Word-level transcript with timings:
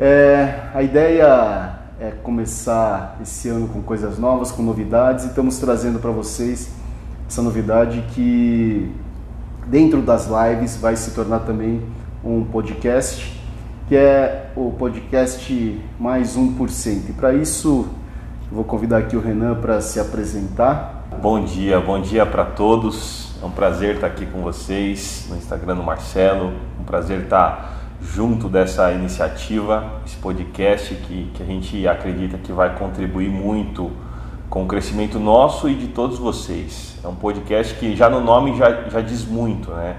É, 0.00 0.60
a 0.72 0.80
ideia 0.80 1.72
é 1.98 2.12
começar 2.22 3.18
esse 3.20 3.48
ano 3.48 3.66
com 3.66 3.82
coisas 3.82 4.16
novas, 4.16 4.52
com 4.52 4.62
novidades 4.62 5.24
e 5.24 5.28
estamos 5.28 5.58
trazendo 5.58 5.98
para 5.98 6.12
vocês 6.12 6.70
essa 7.28 7.42
novidade 7.42 8.04
que 8.14 8.94
dentro 9.66 10.00
das 10.00 10.28
lives 10.28 10.76
vai 10.76 10.94
se 10.94 11.10
tornar 11.10 11.40
também 11.40 11.82
um 12.22 12.44
podcast, 12.44 13.42
que 13.88 13.96
é 13.96 14.52
o 14.54 14.70
podcast 14.70 15.82
mais 15.98 16.36
1%. 16.36 17.08
E 17.08 17.12
para 17.12 17.34
isso, 17.34 17.88
vou 18.52 18.62
convidar 18.62 18.98
aqui 18.98 19.16
o 19.16 19.20
Renan 19.20 19.56
para 19.56 19.80
se 19.80 19.98
apresentar. 19.98 21.08
Bom 21.20 21.42
dia, 21.42 21.80
bom 21.80 22.00
dia 22.00 22.24
para 22.24 22.44
todos. 22.44 23.32
É 23.42 23.44
um 23.44 23.50
prazer 23.50 23.96
estar 23.96 24.06
aqui 24.06 24.26
com 24.26 24.42
vocês 24.42 25.26
no 25.28 25.36
Instagram 25.36 25.74
do 25.74 25.82
Marcelo. 25.82 26.52
Um 26.80 26.84
prazer 26.84 27.22
estar 27.22 27.77
junto 28.00 28.48
dessa 28.48 28.92
iniciativa, 28.92 30.00
esse 30.06 30.16
podcast 30.16 30.94
que, 30.94 31.30
que 31.34 31.42
a 31.42 31.46
gente 31.46 31.86
acredita 31.88 32.38
que 32.38 32.52
vai 32.52 32.76
contribuir 32.76 33.28
muito 33.28 33.90
com 34.48 34.64
o 34.64 34.66
crescimento 34.66 35.18
nosso 35.18 35.68
e 35.68 35.74
de 35.74 35.88
todos 35.88 36.18
vocês. 36.18 36.98
É 37.04 37.08
um 37.08 37.14
podcast 37.14 37.74
que 37.74 37.94
já 37.96 38.08
no 38.08 38.20
nome 38.20 38.56
já, 38.56 38.88
já 38.88 39.00
diz 39.00 39.24
muito, 39.24 39.70
né? 39.70 39.96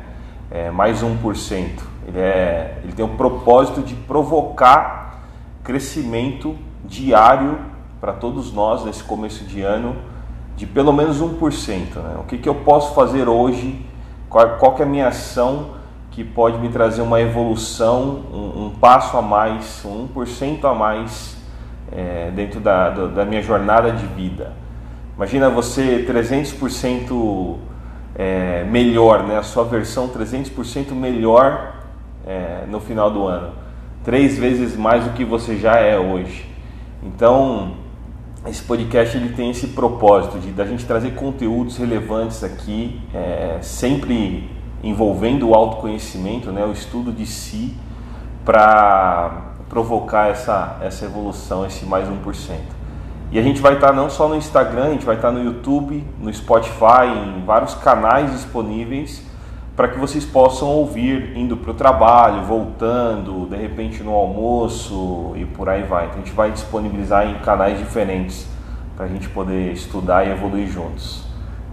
É 0.49 0.71
mais 0.71 1.03
1%. 1.03 1.79
Ele, 2.07 2.19
é, 2.19 2.79
ele 2.83 2.93
tem 2.93 3.05
o 3.05 3.09
propósito 3.09 3.81
de 3.81 3.93
provocar 3.93 5.21
crescimento 5.63 6.55
diário 6.83 7.59
para 8.01 8.13
todos 8.13 8.51
nós 8.51 8.83
nesse 8.85 9.03
começo 9.03 9.43
de 9.43 9.61
ano 9.61 9.95
de 10.55 10.65
pelo 10.65 10.91
menos 10.91 11.21
1%. 11.21 11.95
Né? 11.95 12.17
O 12.19 12.23
que, 12.23 12.37
que 12.37 12.49
eu 12.49 12.55
posso 12.55 12.95
fazer 12.95 13.29
hoje? 13.29 13.85
Qual, 14.29 14.57
qual 14.57 14.75
é 14.79 14.83
a 14.83 14.85
minha 14.85 15.07
ação 15.07 15.78
que 16.19 16.23
pode 16.25 16.57
me 16.57 16.67
trazer 16.67 17.01
uma 17.01 17.21
evolução, 17.21 18.25
um, 18.33 18.65
um 18.65 18.69
passo 18.71 19.15
a 19.15 19.21
mais, 19.21 19.85
um 19.85 20.05
1% 20.05 20.65
a 20.65 20.73
mais 20.73 21.37
é, 21.89 22.29
dentro 22.31 22.59
da, 22.59 22.89
da 22.89 23.23
minha 23.23 23.41
jornada 23.41 23.89
de 23.89 24.05
vida. 24.05 24.51
Imagina 25.15 25.49
você 25.49 26.05
300% 26.05 27.55
é, 28.15 28.65
melhor, 28.65 29.23
né? 29.23 29.37
a 29.37 29.43
sua 29.43 29.63
versão 29.63 30.09
300% 30.09 30.91
melhor 30.91 31.85
é, 32.27 32.65
no 32.67 32.81
final 32.81 33.09
do 33.09 33.25
ano. 33.25 33.53
Três 34.03 34.37
vezes 34.37 34.75
mais 34.75 35.05
do 35.05 35.11
que 35.11 35.23
você 35.23 35.55
já 35.55 35.77
é 35.77 35.97
hoje. 35.97 36.53
Então, 37.01 37.75
esse 38.45 38.61
podcast 38.63 39.15
ele 39.15 39.29
tem 39.29 39.51
esse 39.51 39.67
propósito 39.67 40.37
de 40.37 40.51
da 40.51 40.65
gente 40.65 40.85
trazer 40.85 41.11
conteúdos 41.11 41.77
relevantes 41.77 42.43
aqui, 42.43 42.99
é, 43.13 43.59
sempre 43.61 44.58
envolvendo 44.83 45.49
o 45.49 45.53
autoconhecimento, 45.53 46.51
né, 46.51 46.65
o 46.65 46.71
estudo 46.71 47.11
de 47.11 47.25
si, 47.25 47.75
para 48.45 49.53
provocar 49.69 50.29
essa, 50.29 50.77
essa 50.81 51.05
evolução, 51.05 51.65
esse 51.65 51.85
mais 51.85 52.07
1%. 52.07 52.57
E 53.31 53.37
a 53.37 53.43
gente 53.43 53.61
vai 53.61 53.75
estar 53.75 53.93
não 53.93 54.09
só 54.09 54.27
no 54.27 54.35
Instagram, 54.35 54.85
a 54.85 54.89
gente 54.91 55.05
vai 55.05 55.15
estar 55.15 55.31
no 55.31 55.43
YouTube, 55.43 56.03
no 56.19 56.33
Spotify, 56.33 57.05
em 57.37 57.45
vários 57.45 57.75
canais 57.75 58.31
disponíveis 58.31 59.29
para 59.79 59.87
que 59.87 59.97
vocês 59.97 60.25
possam 60.25 60.67
ouvir 60.67 61.37
indo 61.37 61.55
para 61.55 61.71
o 61.71 61.73
trabalho, 61.73 62.43
voltando, 62.43 63.47
de 63.49 63.55
repente 63.55 64.03
no 64.03 64.13
almoço 64.13 65.31
e 65.37 65.45
por 65.45 65.69
aí 65.69 65.83
vai. 65.83 66.07
Então 66.07 66.15
a 66.15 66.25
gente 66.25 66.33
vai 66.33 66.51
disponibilizar 66.51 67.25
em 67.29 67.35
canais 67.35 67.79
diferentes 67.79 68.45
para 68.93 69.05
a 69.05 69.07
gente 69.07 69.29
poder 69.29 69.71
estudar 69.71 70.27
e 70.27 70.31
evoluir 70.31 70.67
juntos. 70.67 71.23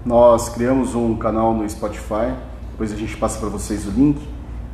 Nós 0.05 0.49
criamos 0.49 0.95
um 0.95 1.17
canal 1.17 1.53
no 1.53 1.69
Spotify, 1.69 2.33
depois 2.77 2.93
a 2.93 2.97
gente 2.97 3.17
passa 3.17 3.39
para 3.39 3.49
vocês 3.49 3.87
o 3.87 3.91
link 3.91 4.21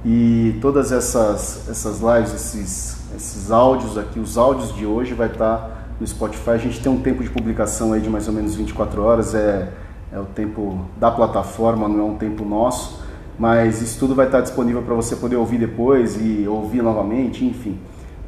e 0.04 0.58
todas 0.60 0.90
essas, 0.90 1.68
essas 1.68 2.00
lives, 2.00 2.34
esses 2.34 3.02
esses 3.14 3.52
áudios 3.52 3.96
aqui, 3.96 4.18
os 4.18 4.36
áudios 4.36 4.74
de 4.74 4.84
hoje 4.84 5.14
vai 5.14 5.28
estar 5.28 5.94
no 6.00 6.04
Spotify. 6.04 6.50
A 6.50 6.56
gente 6.56 6.80
tem 6.80 6.90
um 6.90 7.00
tempo 7.00 7.22
de 7.22 7.30
publicação 7.30 7.92
aí 7.92 8.00
de 8.00 8.10
mais 8.10 8.26
ou 8.26 8.34
menos 8.34 8.56
24 8.56 9.02
horas, 9.02 9.36
é, 9.36 9.68
é 10.10 10.18
o 10.18 10.24
tempo 10.24 10.86
da 10.98 11.12
plataforma, 11.12 11.88
não 11.88 12.00
é 12.00 12.02
um 12.02 12.16
tempo 12.16 12.44
nosso, 12.44 13.00
mas 13.38 13.80
isso 13.80 14.00
tudo 14.00 14.16
vai 14.16 14.26
estar 14.26 14.40
disponível 14.40 14.82
para 14.82 14.94
você 14.94 15.14
poder 15.14 15.36
ouvir 15.36 15.58
depois 15.58 16.18
e 16.20 16.44
ouvir 16.48 16.82
novamente, 16.82 17.44
enfim. 17.44 17.78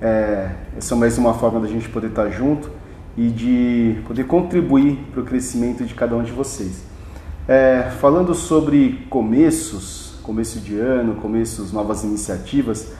É, 0.00 0.50
essa 0.76 0.94
é 0.94 0.98
mais 0.98 1.18
uma 1.18 1.34
forma 1.34 1.58
da 1.58 1.66
gente 1.66 1.88
poder 1.88 2.10
estar 2.10 2.30
junto 2.30 2.70
e 3.16 3.28
de 3.28 4.00
poder 4.06 4.24
contribuir 4.24 4.98
para 5.10 5.20
o 5.20 5.24
crescimento 5.24 5.84
de 5.84 5.94
cada 5.94 6.14
um 6.14 6.22
de 6.22 6.30
vocês. 6.30 6.93
É, 7.46 7.90
falando 8.00 8.34
sobre 8.34 9.06
começos, 9.10 10.14
começo 10.22 10.60
de 10.60 10.78
ano, 10.78 11.16
começos, 11.16 11.72
novas 11.72 12.02
iniciativas, 12.02 12.90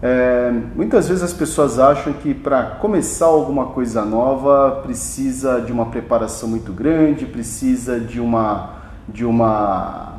é, 0.00 0.52
muitas 0.76 1.08
vezes 1.08 1.24
as 1.24 1.32
pessoas 1.32 1.80
acham 1.80 2.12
que 2.12 2.32
para 2.32 2.62
começar 2.62 3.26
alguma 3.26 3.66
coisa 3.66 4.04
nova 4.04 4.82
precisa 4.82 5.60
de 5.60 5.72
uma 5.72 5.86
preparação 5.86 6.48
muito 6.48 6.72
grande, 6.72 7.26
precisa 7.26 7.98
de 7.98 8.20
uma 8.20 8.76
de 9.08 9.24
uma 9.24 10.18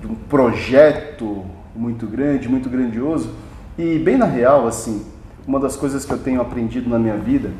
de 0.00 0.08
um 0.08 0.14
projeto 0.16 1.44
muito 1.76 2.08
grande, 2.08 2.48
muito 2.48 2.68
grandioso. 2.68 3.30
E 3.78 3.96
bem 4.00 4.18
na 4.18 4.26
real, 4.26 4.66
assim, 4.66 5.06
uma 5.46 5.60
das 5.60 5.76
coisas 5.76 6.04
que 6.04 6.12
eu 6.12 6.18
tenho 6.18 6.40
aprendido 6.40 6.90
na 6.90 6.98
minha 6.98 7.16
vida, 7.16 7.50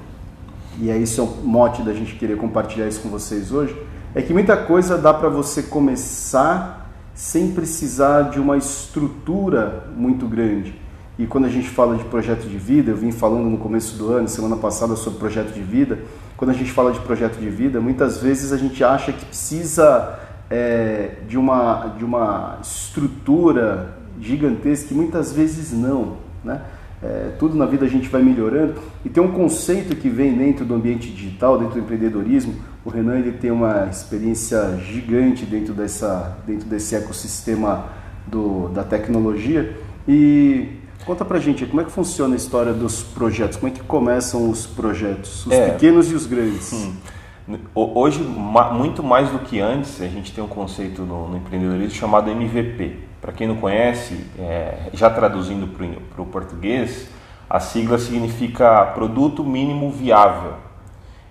e 0.81 0.91
é 0.91 0.99
isso 0.99 1.21
é 1.21 1.25
o 1.25 1.29
mote 1.47 1.83
da 1.83 1.93
gente 1.93 2.17
querer 2.17 2.37
compartilhar 2.37 2.89
isso 2.89 3.01
com 3.03 3.09
vocês 3.09 3.53
hoje, 3.53 3.77
é 4.15 4.23
que 4.23 4.33
muita 4.33 4.57
coisa 4.57 4.99
dá 4.99 5.15
para 5.15 5.29
você 5.29 5.63
começar 5.63 6.91
sem 7.15 7.53
precisar 7.53 8.31
de 8.31 8.41
uma 8.41 8.57
estrutura 8.57 9.85
muito 9.95 10.27
grande. 10.27 10.75
E 11.19 11.27
quando 11.27 11.45
a 11.45 11.51
gente 11.51 11.69
fala 11.69 11.97
de 11.97 12.05
projeto 12.05 12.49
de 12.49 12.57
vida, 12.57 12.91
eu 12.91 12.97
vim 12.97 13.13
falando 13.13 13.45
no 13.45 13.59
começo 13.59 13.97
do 13.99 14.11
ano, 14.11 14.27
semana 14.27 14.57
passada, 14.57 14.97
sobre 14.97 15.19
projeto 15.19 15.53
de 15.53 15.61
vida. 15.61 15.99
Quando 16.37 16.51
a 16.51 16.55
gente 16.55 16.73
fala 16.73 16.93
de 16.93 17.01
projeto 17.01 17.39
de 17.39 17.51
vida, 17.51 17.79
muitas 17.79 18.23
vezes 18.23 18.53
a 18.53 18.57
gente 18.57 18.83
acha 18.83 19.13
que 19.13 19.27
precisa 19.27 20.19
é, 20.49 21.17
de, 21.29 21.37
uma, 21.37 21.95
de 21.99 22.05
uma 22.05 22.59
estrutura 22.63 23.99
gigantesca, 24.19 24.95
e 24.95 24.97
muitas 24.97 25.31
vezes 25.31 25.73
não. 25.73 26.17
Né? 26.43 26.63
É, 27.03 27.33
tudo 27.39 27.55
na 27.55 27.67
vida 27.67 27.85
a 27.85 27.89
gente 27.89 28.09
vai 28.09 28.23
melhorando. 28.23 28.75
E 29.05 29.11
tem 29.11 29.23
um 29.23 29.33
conceito 29.33 29.95
que 29.97 30.09
vem 30.09 30.35
dentro 30.35 30.65
do 30.65 30.75
ambiente 30.75 31.11
digital, 31.11 31.59
dentro 31.59 31.75
do 31.75 31.81
empreendedorismo. 31.81 32.55
O 32.85 32.91
Renan 32.91 33.19
ele 33.19 33.33
tem 33.33 33.51
uma 33.51 33.87
experiência 33.87 34.79
gigante 34.79 35.45
dentro, 35.45 35.75
dessa, 35.75 36.39
dentro 36.47 36.67
desse 36.69 36.95
ecossistema 36.97 37.87
do, 38.27 38.69
da 38.69 38.83
tecnologia. 38.83 39.77
E 40.09 40.81
Conta 41.05 41.25
pra 41.25 41.39
gente, 41.39 41.65
como 41.65 41.81
é 41.81 41.85
que 41.85 41.91
funciona 41.91 42.35
a 42.35 42.37
história 42.37 42.73
dos 42.73 43.03
projetos? 43.03 43.57
Como 43.57 43.73
é 43.73 43.75
que 43.75 43.83
começam 43.83 44.51
os 44.51 44.67
projetos, 44.67 45.47
os 45.47 45.53
é. 45.53 45.71
pequenos 45.71 46.11
e 46.11 46.15
os 46.15 46.27
grandes? 46.27 46.73
Hum. 46.73 47.59
Hoje, 47.75 48.21
muito 48.23 49.03
mais 49.03 49.31
do 49.31 49.41
que 49.41 49.61
antes, 49.61 50.01
a 50.01 50.07
gente 50.07 50.33
tem 50.33 50.45
um 50.45 50.47
conceito 50.47 51.03
no, 51.03 51.29
no 51.29 51.37
empreendedorismo 51.39 51.95
chamado 51.95 52.31
MVP. 52.31 52.97
Para 53.21 53.33
quem 53.33 53.49
não 53.49 53.57
conhece, 53.57 54.25
é, 54.39 54.91
já 54.93 55.11
traduzindo 55.11 55.67
para 56.15 56.23
o 56.23 56.27
português, 56.27 57.09
a 57.49 57.59
sigla 57.59 57.99
significa 57.99 58.85
Produto 58.95 59.43
Mínimo 59.43 59.91
Viável. 59.91 60.53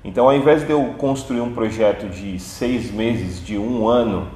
Então, 0.04 0.26
ao 0.30 0.36
invés 0.36 0.66
de 0.66 0.72
eu 0.72 0.94
construir 0.98 1.42
um 1.42 1.54
projeto 1.54 2.08
de 2.08 2.40
seis 2.40 2.90
meses, 2.90 3.44
de 3.44 3.58
um 3.58 3.88
ano, 3.88 4.28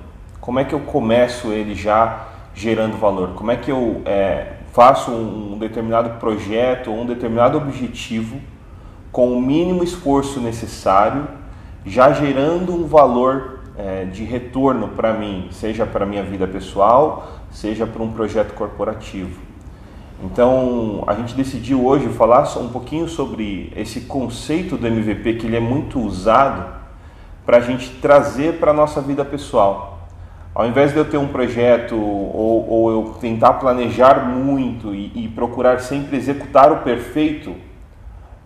como 0.42 0.60
é 0.60 0.66
que 0.66 0.74
eu 0.74 0.82
começo 0.82 1.54
ele 1.54 1.74
já 1.74 2.28
gerando 2.54 2.98
valor? 2.98 3.30
Como 3.30 3.50
é 3.50 3.56
que 3.56 3.72
eu 3.72 4.02
é, 4.06 4.58
faço 4.74 5.10
um, 5.12 5.58
determinado 5.58 6.20
projeto 6.20 6.92
ou 6.92 7.02
um 7.02 7.06
determinado 7.06 7.58
objetivo 7.58 8.42
com 9.10 9.32
o 9.32 9.42
mínimo 9.42 9.84
esforço 9.84 10.42
necessário, 10.42 11.28
já 11.86 12.12
gerando 12.12 12.74
um 12.74 12.86
valor 12.86 13.60
é, 13.78 14.04
de 14.06 14.24
retorno 14.24 14.90
para 14.90 15.14
mim, 15.14 15.48
seja 15.52 15.86
para 15.86 16.06
minha 16.06 16.24
vida 16.24 16.46
pessoal, 16.46 17.32
seja 17.50 17.88
para 17.88 18.04
um 18.04 18.12
projeto 18.12 18.54
corporativo. 18.54 19.53
Então, 20.24 21.04
a 21.06 21.14
gente 21.16 21.36
decidiu 21.36 21.86
hoje 21.86 22.08
falar 22.08 22.48
um 22.58 22.70
pouquinho 22.70 23.10
sobre 23.10 23.74
esse 23.76 24.02
conceito 24.02 24.78
do 24.78 24.88
MVP, 24.88 25.34
que 25.34 25.46
ele 25.46 25.58
é 25.58 25.60
muito 25.60 26.00
usado 26.00 26.66
para 27.46 27.58
a 27.58 27.60
gente 27.60 27.90
trazer 28.02 28.58
para 28.58 28.72
a 28.72 28.74
nossa 28.74 29.02
vida 29.02 29.26
pessoal. 29.26 30.00
Ao 30.56 30.66
invés 30.66 30.94
de 30.94 30.98
eu 30.98 31.04
ter 31.04 31.18
um 31.18 31.28
projeto 31.28 31.96
ou, 31.96 32.70
ou 32.70 32.92
eu 32.92 33.16
tentar 33.20 33.56
planejar 33.56 34.26
muito 34.26 34.96
e, 34.96 35.12
e, 35.14 35.28
procurar 35.28 35.82
sempre 35.82 36.16
executar 36.16 36.72
o 36.72 36.78
perfeito, 36.78 37.54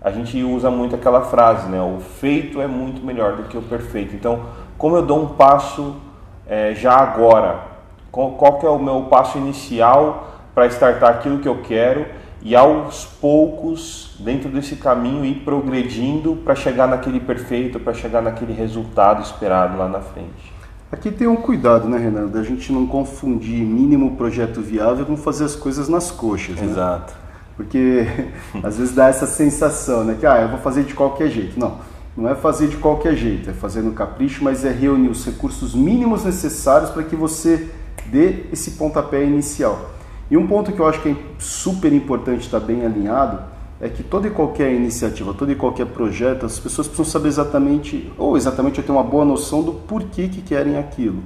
a 0.02 0.10
gente 0.10 0.42
usa 0.42 0.72
muito 0.72 0.96
aquela 0.96 1.26
frase, 1.26 1.70
né? 1.70 1.80
O 1.80 2.00
feito 2.00 2.60
é 2.60 2.66
muito 2.66 3.06
melhor 3.06 3.36
do 3.36 3.44
que 3.44 3.58
o 3.58 3.62
perfeito. 3.62 4.16
Então, 4.16 4.46
como 4.80 4.96
eu 4.96 5.04
dou 5.04 5.22
um 5.22 5.28
passo 5.28 5.98
é, 6.48 6.74
já 6.74 6.96
agora? 6.96 7.60
Qual, 8.12 8.32
qual 8.32 8.58
que 8.58 8.66
é 8.66 8.70
o 8.70 8.80
meu 8.80 9.04
passo 9.04 9.38
inicial 9.38 10.37
para 10.57 10.65
startar 10.71 11.12
aquilo 11.12 11.38
que 11.38 11.48
eu 11.48 11.59
quero 11.62 12.07
e 12.42 12.56
aos 12.56 13.06
poucos, 13.06 14.15
dentro 14.18 14.50
desse 14.50 14.75
caminho, 14.75 15.24
ir 15.24 15.44
progredindo 15.45 16.36
para 16.38 16.56
chegar 16.56 16.88
naquele 16.88 17.19
perfeito, 17.19 17.80
para 17.80 17.94
chegar 17.94 18.24
naquele 18.24 18.54
resultado 18.54 19.21
esperado 19.21 19.77
lá 19.77 19.88
na 19.88 20.00
frente? 20.00 20.51
Aqui 20.92 21.12
tem 21.12 21.27
um 21.27 21.36
cuidado, 21.36 21.88
né, 21.88 22.00
Renan, 22.00 22.25
da 22.25 22.42
gente 22.42 22.74
não 22.74 22.88
confundir 22.88 23.63
mínimo 23.63 24.15
projeto 24.15 24.59
viável 24.59 25.06
com 25.06 25.15
fazer 25.15 25.44
as 25.44 25.56
coisas 25.56 25.88
nas 25.88 26.09
coxas. 26.09 26.56
Né? 26.56 26.65
Exato. 26.65 27.13
Porque 27.56 28.07
às 28.63 28.80
vezes 28.80 28.95
dá 28.95 29.09
essa 29.09 29.27
sensação, 29.27 30.04
né? 30.04 30.18
Que 30.19 30.25
ah, 30.25 30.42
eu 30.42 30.48
vou 30.48 30.57
fazer 30.57 30.86
de 30.86 30.95
qualquer 30.95 31.30
jeito. 31.30 31.59
Não, 31.59 31.77
não 32.18 32.27
é 32.27 32.33
fazer 32.33 32.68
de 32.68 32.77
qualquer 32.77 33.15
jeito, 33.15 33.48
é 33.51 33.54
fazer 33.54 33.83
no 33.83 33.92
capricho, 33.92 34.44
mas 34.44 34.65
é 34.65 34.71
reunir 34.71 35.09
os 35.09 35.24
recursos 35.24 35.75
mínimos 35.75 36.25
necessários 36.25 36.89
para 36.89 37.04
que 37.04 37.15
você 37.15 37.69
dê 38.07 38.45
esse 38.51 38.71
pontapé 38.71 39.24
inicial. 39.24 39.97
E 40.30 40.36
um 40.36 40.46
ponto 40.46 40.72
que 40.72 40.80
eu 40.80 40.88
acho 40.88 41.02
que 41.02 41.10
é 41.10 41.16
super 41.40 41.92
importante 41.94 42.42
estar 42.42 42.60
bem 42.60 42.86
alinhado 42.86 43.40
é 43.80 43.88
que 43.88 44.04
toda 44.04 44.28
e 44.28 44.32
qualquer 44.32 44.74
iniciativa, 44.74 45.34
todo 45.34 45.52
e 45.52 45.56
qualquer 45.56 45.86
projeto, 45.86 46.46
as 46.46 46.60
pessoas 46.60 46.88
precisam 46.88 47.06
saber 47.06 47.28
exatamente, 47.28 48.12
ou 48.18 48.36
exatamente 48.36 48.82
ter 48.82 48.92
uma 48.92 49.04
boa 49.04 49.24
noção 49.24 49.62
do 49.62 49.74
porquê 49.74 50.28
que 50.28 50.42
querem 50.42 50.78
aquilo. 50.78 51.24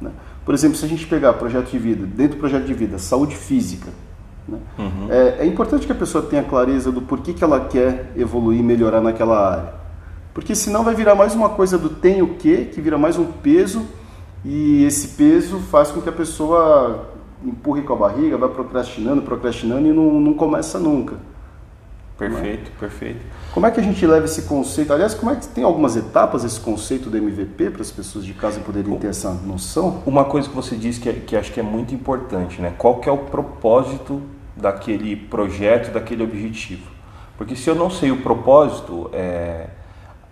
Né? 0.00 0.10
Por 0.44 0.54
exemplo, 0.54 0.76
se 0.76 0.84
a 0.84 0.88
gente 0.88 1.06
pegar 1.06 1.32
projeto 1.34 1.70
de 1.70 1.78
vida, 1.78 2.06
dentro 2.06 2.36
do 2.36 2.40
projeto 2.40 2.64
de 2.64 2.74
vida, 2.74 2.98
saúde 2.98 3.34
física, 3.34 3.90
né? 4.46 4.58
uhum. 4.78 5.06
é, 5.10 5.36
é, 5.40 5.46
importante 5.46 5.86
que 5.86 5.92
a 5.92 5.94
pessoa 5.94 6.22
tenha 6.24 6.42
clareza 6.42 6.92
do 6.92 7.02
porquê 7.02 7.32
que 7.32 7.42
ela 7.42 7.60
quer 7.60 8.12
evoluir, 8.16 8.62
melhorar 8.62 9.00
naquela 9.00 9.50
área. 9.50 9.74
Porque 10.34 10.54
senão 10.54 10.84
vai 10.84 10.94
virar 10.94 11.14
mais 11.14 11.34
uma 11.34 11.48
coisa 11.48 11.78
do 11.78 11.88
tem 11.88 12.22
o 12.22 12.34
que, 12.34 12.66
que 12.66 12.80
vira 12.82 12.98
mais 12.98 13.18
um 13.18 13.24
peso, 13.24 13.86
e 14.44 14.84
esse 14.84 15.08
peso 15.08 15.58
faz 15.58 15.90
com 15.90 16.00
que 16.00 16.08
a 16.08 16.12
pessoa 16.12 17.17
empurre 17.44 17.82
com 17.82 17.92
a 17.92 17.96
barriga, 17.96 18.36
vai 18.36 18.48
procrastinando, 18.48 19.22
procrastinando 19.22 19.88
e 19.88 19.92
não, 19.92 20.20
não 20.20 20.34
começa 20.34 20.78
nunca. 20.78 21.16
Perfeito, 22.18 22.72
perfeito. 22.80 23.20
Como 23.54 23.64
é 23.64 23.70
que 23.70 23.78
a 23.78 23.82
gente 23.82 24.04
leva 24.04 24.24
esse 24.24 24.42
conceito? 24.42 24.92
Aliás, 24.92 25.14
como 25.14 25.30
é 25.30 25.36
que 25.36 25.46
tem 25.46 25.62
algumas 25.62 25.96
etapas 25.96 26.42
esse 26.42 26.58
conceito 26.58 27.08
do 27.08 27.16
MVP 27.16 27.70
para 27.70 27.80
as 27.80 27.92
pessoas 27.92 28.24
de 28.24 28.34
casa 28.34 28.58
poderem 28.58 28.98
ter 28.98 29.06
essa 29.06 29.32
noção? 29.32 30.02
Uma 30.04 30.24
coisa 30.24 30.48
que 30.48 30.54
você 30.54 30.74
disse 30.74 30.98
que, 30.98 31.12
que 31.12 31.36
acho 31.36 31.52
que 31.52 31.60
é 31.60 31.62
muito 31.62 31.94
importante, 31.94 32.60
né? 32.60 32.74
Qual 32.76 32.98
que 32.98 33.08
é 33.08 33.12
o 33.12 33.18
propósito 33.18 34.20
daquele 34.56 35.14
projeto, 35.14 35.92
daquele 35.92 36.24
objetivo? 36.24 36.90
Porque 37.36 37.54
se 37.54 37.70
eu 37.70 37.76
não 37.76 37.88
sei 37.88 38.10
o 38.10 38.20
propósito, 38.20 39.08
é, 39.12 39.68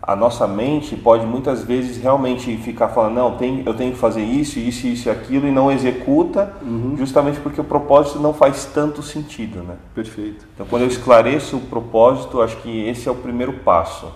a 0.07 0.15
nossa 0.15 0.47
mente 0.47 0.95
pode 0.95 1.27
muitas 1.27 1.65
vezes 1.65 1.97
realmente 1.97 2.57
ficar 2.59 2.89
falando, 2.89 3.15
não, 3.15 3.37
tem, 3.37 3.65
eu 3.67 3.75
tenho 3.75 3.93
que 3.93 3.99
fazer 3.99 4.23
isso, 4.23 4.57
isso, 4.59 4.87
isso 4.87 5.09
e 5.09 5.11
aquilo, 5.11 5.49
e 5.49 5.51
não 5.51 5.73
executa, 5.73 6.53
uhum. 6.63 6.95
justamente 6.97 7.41
porque 7.41 7.61
o 7.61 7.65
propósito 7.65 8.21
não 8.21 8.33
faz 8.33 8.67
tanto 8.67 9.03
sentido. 9.03 9.65
Né? 9.65 9.75
Perfeito. 9.95 10.47
Então, 10.55 10.65
quando 10.67 10.83
eu 10.83 10.89
esclareço 10.89 11.57
o 11.57 11.61
propósito, 11.61 12.41
acho 12.41 12.57
que 12.59 12.87
esse 12.87 13.09
é 13.09 13.11
o 13.11 13.17
primeiro 13.17 13.55
passo. 13.55 14.07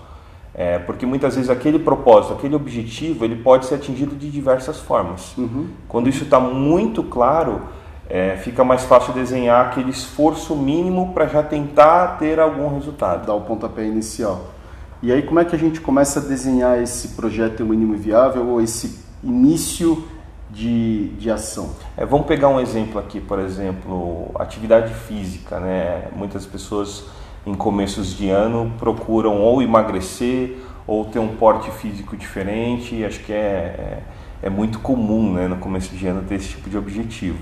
É, 0.55 0.79
porque 0.79 1.05
muitas 1.05 1.35
vezes 1.35 1.51
aquele 1.51 1.79
propósito, 1.79 2.35
aquele 2.35 2.55
objetivo, 2.55 3.25
ele 3.25 3.37
pode 3.37 3.67
ser 3.67 3.77
atingido 3.77 4.15
de 4.15 4.31
diversas 4.31 4.79
formas. 4.79 5.37
Uhum. 5.37 5.69
Quando 5.89 6.09
isso 6.09 6.23
está 6.23 6.39
muito 6.39 7.03
claro, 7.03 7.63
é, 8.09 8.37
fica 8.37 8.63
mais 8.63 8.85
fácil 8.85 9.13
desenhar 9.13 9.67
aquele 9.67 9.91
esforço 9.91 10.55
mínimo 10.55 11.13
para 11.13 11.27
já 11.27 11.43
tentar 11.43 12.19
ter 12.19 12.39
algum 12.39 12.73
resultado. 12.75 13.27
Dar 13.27 13.35
o 13.35 13.41
pontapé 13.41 13.85
inicial. 13.85 14.60
E 15.03 15.11
aí 15.11 15.23
como 15.23 15.41
é 15.41 15.47
que 15.47 15.57
a 15.57 15.59
gente 15.59 15.81
começa 15.81 16.21
a 16.21 16.23
desenhar 16.23 16.79
esse 16.79 17.09
projeto 17.09 17.65
mínimo 17.65 17.97
viável 17.97 18.47
ou 18.47 18.61
esse 18.61 19.03
início 19.25 20.07
de, 20.51 21.09
de 21.19 21.31
ação? 21.31 21.71
É, 21.97 22.05
vamos 22.05 22.27
pegar 22.27 22.49
um 22.49 22.61
exemplo 22.61 23.01
aqui, 23.01 23.19
por 23.19 23.39
exemplo, 23.39 24.31
atividade 24.39 24.93
física. 24.93 25.59
Né? 25.59 26.09
Muitas 26.15 26.45
pessoas 26.45 27.05
em 27.47 27.55
começos 27.55 28.15
de 28.15 28.29
ano 28.29 28.75
procuram 28.79 29.41
ou 29.41 29.63
emagrecer 29.63 30.59
ou 30.87 31.07
ter 31.07 31.19
um 31.19 31.29
porte 31.29 31.71
físico 31.71 32.15
diferente. 32.15 33.03
Acho 33.03 33.21
que 33.21 33.33
é, 33.33 33.37
é, 33.37 34.03
é 34.43 34.51
muito 34.51 34.81
comum 34.81 35.33
né, 35.33 35.49
no 35.49 35.57
começo 35.57 35.97
de 35.97 36.07
ano 36.07 36.25
ter 36.29 36.35
esse 36.35 36.49
tipo 36.49 36.69
de 36.69 36.77
objetivo. 36.77 37.39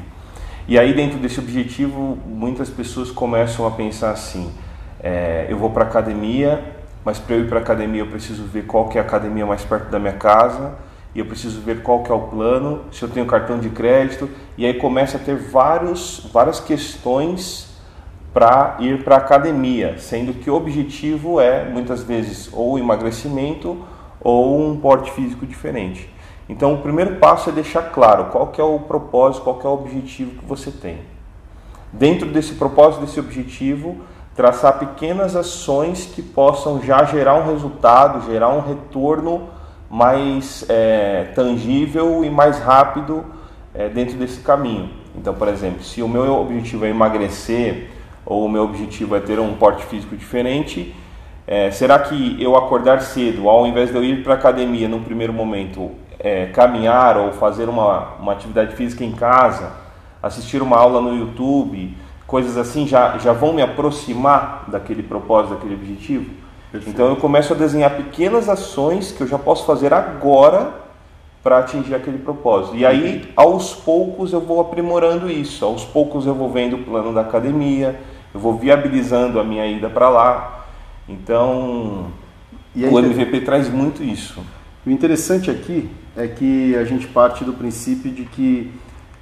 E 0.69 0.79
aí 0.79 0.95
dentro 0.95 1.19
desse 1.19 1.41
objetivo, 1.41 2.17
muitas 2.25 2.71
pessoas 2.71 3.11
começam 3.11 3.67
a 3.67 3.71
pensar 3.73 4.13
assim, 4.13 4.49
é, 5.01 5.49
eu 5.51 5.59
vou 5.59 5.71
para 5.71 5.83
academia 5.83 6.78
mas 7.05 7.19
para 7.19 7.37
eu 7.37 7.45
ir 7.45 7.49
para 7.49 7.59
academia 7.59 8.03
eu 8.03 8.07
preciso 8.07 8.45
ver 8.45 8.67
qual 8.67 8.89
que 8.89 8.99
é 8.99 9.01
a 9.01 9.05
academia 9.05 9.47
mais 9.47 9.65
perto 9.65 9.91
da 9.91 9.99
minha 9.99 10.13
casa 10.13 10.75
e 11.15 11.21
eu 11.21 11.27
preciso 11.27 11.61
ver 11.61 11.83
qual 11.83 12.03
que 12.03 12.13
é 12.13 12.15
o 12.15 12.21
plano, 12.21 12.83
se 12.93 13.03
eu 13.03 13.09
tenho 13.09 13.27
cartão 13.27 13.59
de 13.59 13.71
crédito 13.71 14.29
e 14.57 14.67
aí 14.67 14.75
começa 14.75 15.17
a 15.17 15.21
ter 15.21 15.37
vários, 15.37 16.29
várias 16.33 16.61
questões 16.61 17.69
para 18.33 18.77
ir 18.79 19.03
para 19.03 19.17
academia, 19.17 19.99
sendo 19.99 20.35
que 20.35 20.51
o 20.51 20.55
objetivo 20.55 21.41
é 21.41 21.65
muitas 21.65 22.03
vezes 22.03 22.51
ou 22.53 22.79
emagrecimento 22.79 23.85
ou 24.21 24.69
um 24.69 24.79
porte 24.79 25.11
físico 25.13 25.47
diferente. 25.47 26.09
Então 26.49 26.75
o 26.75 26.79
primeiro 26.79 27.17
passo 27.17 27.51
é 27.51 27.53
deixar 27.53 27.91
claro 27.91 28.27
qual 28.27 28.49
que 28.49 28.61
é 28.61 28.65
o 28.65 28.79
propósito, 28.81 29.45
qual 29.45 29.59
que 29.59 29.67
é 29.67 29.69
o 29.69 29.73
objetivo 29.73 30.33
que 30.39 30.45
você 30.45 30.71
tem. 30.71 30.99
Dentro 31.93 32.29
desse 32.29 32.55
propósito, 32.55 33.05
desse 33.05 33.19
objetivo, 33.19 33.97
traçar 34.39 34.79
pequenas 34.79 35.35
ações 35.35 36.07
que 36.07 36.23
possam 36.23 36.81
já 36.81 37.03
gerar 37.03 37.35
um 37.35 37.51
resultado, 37.51 38.25
gerar 38.31 38.51
um 38.51 38.61
retorno 38.61 39.49
mais 39.91 40.65
é, 40.69 41.33
tangível 41.35 42.25
e 42.25 42.31
mais 42.31 42.61
rápido 42.61 43.25
é, 43.75 43.89
dentro 43.89 44.17
desse 44.17 44.39
caminho. 44.39 44.91
Então, 45.17 45.35
por 45.35 45.49
exemplo, 45.49 45.83
se 45.83 46.05
o 46.05 46.09
meu 46.09 46.41
objetivo 46.41 46.85
é 46.85 46.91
emagrecer 46.91 47.91
ou 48.25 48.45
o 48.45 48.49
meu 48.49 48.63
objetivo 48.63 49.17
é 49.17 49.21
ter 49.21 49.41
um 49.41 49.55
porte 49.55 49.85
físico 49.87 50.17
diferente, 50.17 50.95
é, 51.45 51.73
será 51.73 51.99
que 51.99 52.41
eu 52.41 52.55
acordar 52.55 53.01
cedo, 53.01 53.49
ao 53.49 53.67
invés 53.67 53.91
de 53.91 53.97
eu 53.97 54.05
ir 54.05 54.23
para 54.23 54.35
a 54.35 54.37
academia 54.37 54.89
no 54.89 55.01
primeiro 55.01 55.33
momento, 55.33 55.91
é, 56.17 56.47
caminhar 56.47 57.17
ou 57.17 57.33
fazer 57.33 57.69
uma, 57.69 58.15
uma 58.21 58.35
atividade 58.35 58.77
física 58.77 59.03
em 59.03 59.11
casa, 59.11 59.73
assistir 60.23 60.63
uma 60.63 60.77
aula 60.77 61.01
no 61.01 61.19
YouTube, 61.19 61.97
coisas 62.29 62.59
assim 62.59 62.87
já, 62.87 63.17
já 63.17 63.33
vão 63.33 63.55
me 63.55 63.63
aproximar 63.63 64.67
daquele 64.69 65.03
propósito, 65.03 65.55
daquele 65.55 65.75
objetivo. 65.75 66.31
Perfeito. 66.71 66.95
Então 66.95 67.09
eu 67.09 67.17
começo 67.17 67.55
a 67.55 67.57
desenhar 67.57 67.97
pequenas 67.97 68.51
ações 68.51 69.11
que 69.11 69.23
eu 69.23 69.27
já 69.27 69.39
posso 69.39 69.65
fazer 69.65 69.95
agora 69.95 70.71
para 71.43 71.61
atingir 71.61 71.95
aquele 71.95 72.19
propósito. 72.19 72.77
E 72.77 72.85
aí, 72.85 73.33
aos 73.35 73.75
poucos, 73.75 74.35
eu 74.35 74.43
vou 74.43 74.61
aprimorando 74.61 75.31
isso. 75.31 75.65
Aos 75.65 75.87
poucos, 75.87 76.27
eu 76.27 76.35
vou 76.35 76.51
vendo 76.51 76.77
o 76.77 76.85
plano 76.85 77.15
da 77.15 77.23
academia, 77.23 77.99
eu 78.35 78.39
vou 78.39 78.59
viabilizando 78.59 79.41
a 79.41 79.45
minha 79.45 79.67
ida 79.67 79.89
para 79.89 80.11
lá. 80.11 80.67
Então, 81.09 82.09
o 82.77 82.99
MVP 82.99 83.41
traz 83.41 83.71
muito 83.71 84.03
isso. 84.03 84.45
O 84.85 84.91
interessante 84.91 85.51
aqui 85.51 85.89
é 86.15 86.27
que 86.27 86.77
a 86.77 86.85
gente 86.85 87.07
parte 87.07 87.43
do 87.43 87.55
princípio 87.55 88.11
de 88.11 88.25
que 88.25 88.71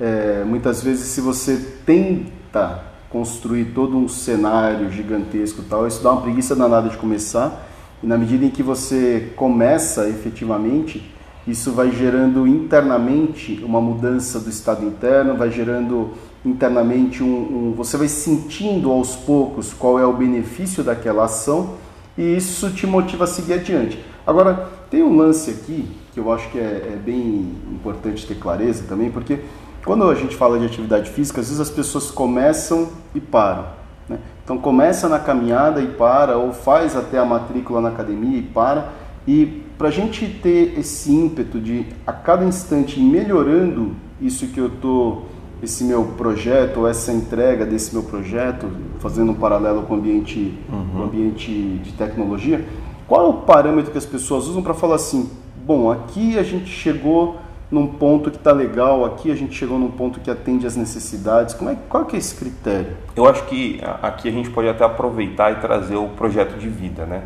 é, 0.01 0.43
muitas 0.45 0.83
vezes, 0.83 1.07
se 1.07 1.21
você 1.21 1.57
tenta 1.87 2.96
construir 3.17 3.67
todo 3.67 3.97
um 3.97 4.07
cenário 4.09 4.93
gigantesco 4.93 5.63
tal, 5.63 5.87
isso 5.87 6.03
dá 6.03 6.13
uma 6.13 6.21
preguiça 6.21 6.55
danada 6.55 6.91
de 6.91 6.99
começar. 6.99 7.67
E 8.03 8.07
na 8.07 8.19
medida 8.19 8.45
em 8.45 8.51
que 8.51 8.63
você 8.63 9.33
começa 9.35 10.07
efetivamente, 10.07 11.15
isso 11.47 11.73
vai 11.73 11.91
gerando 11.91 12.47
internamente 12.47 13.63
uma 13.65 13.81
mudança 13.81 14.39
do 14.39 14.51
estado 14.51 14.85
interno, 14.85 15.35
vai 15.35 15.51
gerando 15.51 16.11
internamente 16.45 17.23
um, 17.23 17.71
um, 17.71 17.75
você 17.75 17.97
vai 17.97 18.09
sentindo 18.09 18.91
aos 18.91 19.17
poucos 19.17 19.73
qual 19.73 19.99
é 19.99 20.05
o 20.05 20.13
benefício 20.13 20.85
daquela 20.85 21.25
ação 21.25 21.75
e 22.19 22.37
isso 22.37 22.71
te 22.71 22.87
motiva 22.87 23.25
a 23.25 23.27
seguir 23.27 23.55
adiante. 23.55 23.99
Agora 24.27 24.69
tem 24.91 25.03
um 25.03 25.17
lance 25.17 25.51
aqui 25.51 25.89
que 26.13 26.21
eu 26.21 26.31
acho 26.31 26.51
que 26.51 26.59
é, 26.59 26.93
é 26.93 27.01
bem 27.03 27.51
importante 27.73 28.27
ter 28.27 28.35
clareza 28.37 28.85
também, 28.87 29.11
porque 29.11 29.39
quando 29.87 30.11
a 30.11 30.15
gente 30.17 30.35
fala 30.35 30.59
de 30.59 30.67
atividade 30.67 31.09
física, 31.11 31.41
às 31.41 31.47
vezes 31.47 31.61
as 31.61 31.71
pessoas 31.71 32.11
começam 32.11 32.89
e 33.15 33.21
param. 33.21 33.67
Né? 34.09 34.19
Então 34.45 34.59
começa 34.59 35.09
na 35.09 35.21
caminhada 35.21 35.81
e 35.81 35.87
para, 35.87 36.37
ou 36.37 36.53
faz 36.53 36.97
até 36.97 37.19
a 37.19 37.25
matrícula 37.25 37.81
na 37.81 37.91
academia 37.91 38.37
e 38.37 38.43
para. 38.43 38.93
E 39.29 39.63
para 39.79 39.87
a 39.87 39.91
gente 39.91 40.27
ter 40.27 40.77
esse 40.77 41.13
ímpeto 41.13 41.61
de 41.61 41.87
a 42.05 42.13
cada 42.13 42.45
instante 42.45 42.99
melhorando 42.99 43.95
isso 44.21 44.49
que 44.49 44.59
eu 44.59 44.67
estou, 44.67 45.27
esse 45.63 45.85
meu 45.85 46.05
projeto, 46.17 46.81
ou 46.81 46.89
essa 46.89 47.13
entrega 47.13 47.65
desse 47.65 47.95
meu 47.95 48.03
projeto, 48.03 48.67
fazendo 48.99 49.31
um 49.31 49.35
paralelo 49.37 49.83
com 49.83 49.95
o 49.95 49.99
ambiente, 49.99 50.59
uhum. 50.69 51.01
o 51.01 51.05
ambiente 51.05 51.51
de 51.53 51.93
tecnologia, 51.93 52.65
qual 53.07 53.25
é 53.25 53.29
o 53.29 53.35
parâmetro 53.35 53.93
que 53.93 53.99
as 53.99 54.07
pessoas 54.07 54.49
usam 54.49 54.65
para 54.65 54.75
falar 54.75 54.97
assim, 54.97 55.31
bom, 55.65 55.93
aqui 55.93 56.37
a 56.37 56.43
gente 56.43 56.67
chegou 56.67 57.37
num 57.71 57.87
ponto 57.87 58.31
que 58.31 58.37
está 58.37 58.53
legal, 58.53 59.05
aqui 59.05 59.31
a 59.31 59.35
gente 59.35 59.55
chegou 59.55 59.79
num 59.79 59.91
ponto 59.91 60.21
que 60.21 60.31
atende 60.31 60.67
às 60.67 60.77
necessidades. 60.77 61.55
Como 61.55 61.71
é, 61.71 61.77
qual 61.89 62.07
é, 62.11 62.15
é 62.15 62.19
esse 62.19 62.35
critério? 62.35 62.97
Eu 63.15 63.27
acho 63.27 63.45
que 63.45 63.81
aqui 64.03 64.29
a 64.29 64.33
gente 64.33 64.51
pode 64.51 64.69
até 64.69 64.85
aproveitar 64.85 65.53
e 65.53 65.57
trazer 65.57 65.97
o 65.97 66.09
projeto 66.11 66.59
de 66.59 66.69
vida, 66.69 67.05
né? 67.05 67.25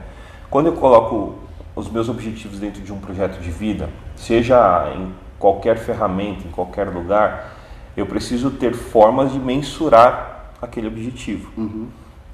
Quando 0.50 0.66
eu 0.66 0.72
coloco 0.72 1.34
os 1.76 1.90
meus 1.90 2.08
objetivos 2.08 2.58
dentro 2.58 2.82
de 2.82 2.92
um 2.92 2.98
projeto 2.98 3.40
de 3.40 3.50
vida, 3.50 3.88
seja 4.16 4.92
em 4.96 5.12
qualquer 5.38 5.78
ferramenta, 5.78 6.46
em 6.46 6.50
qualquer 6.50 6.88
lugar, 6.88 7.56
eu 7.96 8.06
preciso 8.06 8.50
ter 8.50 8.74
formas 8.74 9.32
de 9.32 9.38
mensurar 9.38 10.52
aquele 10.60 10.88
objetivo. 10.88 11.50
Uhum. 11.56 11.86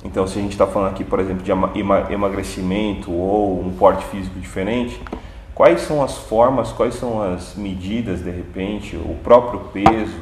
Então, 0.04 0.26
se 0.26 0.38
a 0.38 0.42
gente 0.42 0.52
está 0.52 0.66
falando 0.66 0.90
aqui, 0.90 1.04
por 1.04 1.18
exemplo, 1.18 1.42
de 1.42 1.50
emagrecimento 2.12 3.10
ou 3.10 3.60
um 3.60 3.72
porte 3.72 4.04
físico 4.06 4.38
diferente, 4.38 5.00
Quais 5.56 5.80
são 5.80 6.02
as 6.02 6.18
formas, 6.18 6.70
quais 6.70 6.96
são 6.96 7.22
as 7.22 7.54
medidas, 7.56 8.20
de 8.20 8.30
repente, 8.30 8.94
o 8.94 9.16
próprio 9.24 9.60
peso, 9.72 10.20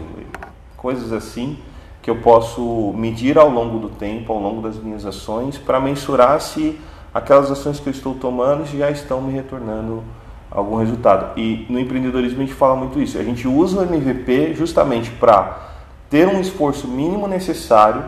coisas 0.77 1.13
assim, 1.13 1.59
que 2.01 2.09
eu 2.09 2.15
posso 2.21 2.95
medir 2.97 3.37
ao 3.37 3.51
longo 3.51 3.81
do 3.81 3.89
tempo, 3.89 4.33
ao 4.33 4.39
longo 4.39 4.63
das 4.63 4.77
minhas 4.77 5.05
ações, 5.05 5.59
para 5.59 5.81
mensurar 5.81 6.41
se 6.41 6.79
aquelas 7.13 7.51
ações 7.51 7.81
que 7.81 7.89
eu 7.89 7.91
estou 7.91 8.15
tomando 8.15 8.65
já 8.65 8.93
estão 8.93 9.21
me 9.21 9.33
retornando 9.33 10.05
algum 10.49 10.77
resultado. 10.77 11.37
E 11.37 11.67
no 11.69 11.81
empreendedorismo 11.81 12.41
a 12.41 12.47
gente 12.47 12.55
fala 12.55 12.77
muito 12.77 13.01
isso. 13.01 13.19
A 13.19 13.25
gente 13.25 13.49
usa 13.49 13.81
o 13.81 13.83
MVP 13.83 14.55
justamente 14.55 15.11
para 15.11 15.73
ter 16.09 16.29
um 16.29 16.41
esforço 16.41 16.87
mínimo 16.87 17.27
necessário 17.27 18.05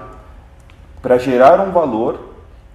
para 1.03 1.19
gerar 1.19 1.59
um 1.61 1.73
valor 1.73 2.26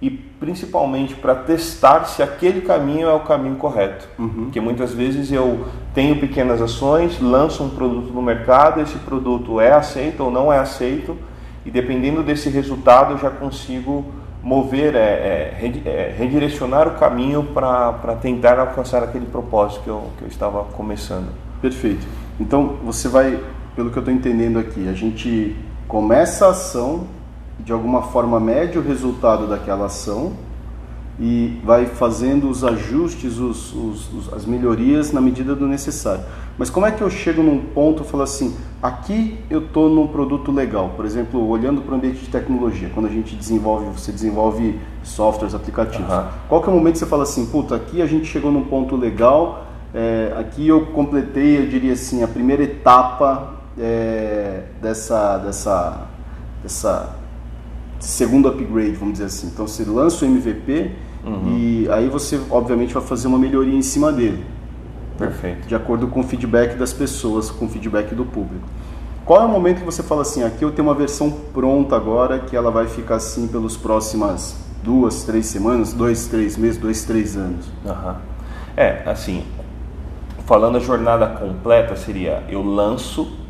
e 0.02 0.10
principalmente 0.10 1.14
para 1.14 1.32
testar 1.36 2.06
se 2.06 2.24
aquele 2.24 2.62
caminho 2.62 3.08
é 3.08 3.14
o 3.14 3.20
caminho 3.20 3.54
correto. 3.54 4.08
Uhum. 4.18 4.28
Porque 4.44 4.60
muitas 4.60 4.92
vezes 4.92 5.30
eu 5.30 5.64
tenho 5.94 6.18
pequenas 6.18 6.60
ações, 6.60 7.20
lanço 7.20 7.62
um 7.62 7.70
produto 7.70 8.12
no 8.12 8.20
mercado, 8.20 8.80
esse 8.80 8.98
produto 8.98 9.60
é 9.60 9.70
aceito 9.70 10.24
ou 10.24 10.30
não 10.30 10.52
é 10.52 10.58
aceito, 10.58 11.16
e 11.64 11.70
dependendo 11.70 12.20
desse 12.24 12.50
resultado 12.50 13.12
eu 13.12 13.18
já 13.18 13.30
consigo 13.30 14.04
mover, 14.42 14.96
é, 14.96 14.98
é, 14.98 15.82
é 15.84 16.14
redirecionar 16.18 16.88
o 16.88 16.98
caminho 16.98 17.44
para 17.54 18.16
tentar 18.20 18.58
alcançar 18.58 19.04
aquele 19.04 19.26
propósito 19.26 19.84
que 19.84 19.88
eu, 19.88 20.10
que 20.18 20.24
eu 20.24 20.28
estava 20.28 20.64
começando. 20.64 21.28
Perfeito. 21.60 22.04
Então 22.40 22.78
você 22.82 23.06
vai, 23.06 23.38
pelo 23.76 23.92
que 23.92 23.98
eu 23.98 24.00
estou 24.00 24.12
entendendo 24.12 24.58
aqui, 24.58 24.88
a 24.88 24.94
gente 24.94 25.54
começa 25.86 26.46
a 26.46 26.50
ação 26.50 27.06
de 27.64 27.72
alguma 27.72 28.02
forma 28.02 28.40
mede 28.40 28.78
o 28.78 28.82
resultado 28.82 29.46
daquela 29.46 29.86
ação 29.86 30.32
e 31.20 31.60
vai 31.62 31.86
fazendo 31.86 32.48
os 32.48 32.64
ajustes, 32.64 33.38
os, 33.38 33.72
os, 33.74 34.32
as 34.32 34.46
melhorias 34.46 35.12
na 35.12 35.20
medida 35.20 35.54
do 35.54 35.66
necessário. 35.66 36.24
Mas 36.58 36.70
como 36.70 36.86
é 36.86 36.90
que 36.90 37.02
eu 37.02 37.10
chego 37.10 37.42
num 37.42 37.60
ponto 37.60 38.02
e 38.02 38.06
falo 38.06 38.22
assim, 38.22 38.56
aqui 38.82 39.38
eu 39.48 39.60
estou 39.60 39.88
num 39.88 40.06
produto 40.06 40.50
legal, 40.50 40.90
por 40.96 41.04
exemplo, 41.04 41.46
olhando 41.48 41.82
para 41.82 41.92
o 41.92 41.96
ambiente 41.96 42.20
de 42.20 42.28
tecnologia, 42.28 42.90
quando 42.92 43.06
a 43.06 43.10
gente 43.10 43.36
desenvolve, 43.36 43.86
você 43.86 44.10
desenvolve 44.10 44.78
softwares, 45.02 45.54
aplicativos. 45.54 46.12
Uhum. 46.12 46.24
Qual 46.48 46.62
que 46.62 46.68
é 46.68 46.72
o 46.72 46.74
momento 46.74 46.94
que 46.94 46.98
você 47.00 47.06
fala 47.06 47.22
assim, 47.22 47.46
puta, 47.46 47.76
aqui 47.76 48.02
a 48.02 48.06
gente 48.06 48.26
chegou 48.26 48.50
num 48.50 48.64
ponto 48.64 48.96
legal, 48.96 49.66
é, 49.94 50.34
aqui 50.38 50.66
eu 50.66 50.86
completei, 50.86 51.58
eu 51.58 51.68
diria 51.68 51.92
assim, 51.92 52.22
a 52.22 52.28
primeira 52.28 52.62
etapa 52.62 53.54
é, 53.78 54.62
dessa, 54.80 55.38
dessa, 55.38 56.06
dessa 56.62 57.21
segundo 58.02 58.48
upgrade, 58.48 58.92
vamos 58.92 59.14
dizer 59.14 59.26
assim. 59.26 59.46
Então 59.46 59.66
você 59.66 59.84
lança 59.84 60.24
o 60.24 60.28
MVP 60.28 60.90
uhum. 61.24 61.56
e 61.56 61.88
aí 61.90 62.08
você 62.08 62.40
obviamente 62.50 62.92
vai 62.92 63.02
fazer 63.02 63.28
uma 63.28 63.38
melhoria 63.38 63.74
em 63.74 63.82
cima 63.82 64.12
dele. 64.12 64.44
Perfeito. 65.16 65.68
De 65.68 65.74
acordo 65.74 66.08
com 66.08 66.20
o 66.20 66.22
feedback 66.24 66.76
das 66.76 66.92
pessoas, 66.92 67.50
com 67.50 67.66
o 67.66 67.68
feedback 67.68 68.14
do 68.14 68.24
público. 68.24 68.66
Qual 69.24 69.40
é 69.40 69.44
o 69.44 69.48
momento 69.48 69.78
que 69.78 69.84
você 69.84 70.02
fala 70.02 70.22
assim, 70.22 70.42
aqui 70.42 70.64
eu 70.64 70.72
tenho 70.72 70.88
uma 70.88 70.94
versão 70.94 71.30
pronta 71.30 71.94
agora 71.94 72.40
que 72.40 72.56
ela 72.56 72.72
vai 72.72 72.88
ficar 72.88 73.16
assim 73.16 73.46
pelos 73.46 73.76
próximas 73.76 74.56
duas, 74.82 75.22
três 75.22 75.46
semanas, 75.46 75.92
dois, 75.92 76.26
três 76.26 76.56
meses, 76.56 76.76
dois, 76.76 77.04
três 77.04 77.36
anos? 77.36 77.66
Uhum. 77.84 78.14
É, 78.76 79.02
assim, 79.06 79.44
falando 80.44 80.76
a 80.76 80.80
jornada 80.80 81.26
completa 81.28 81.94
seria 81.94 82.42
eu 82.48 82.64
lanço 82.64 83.41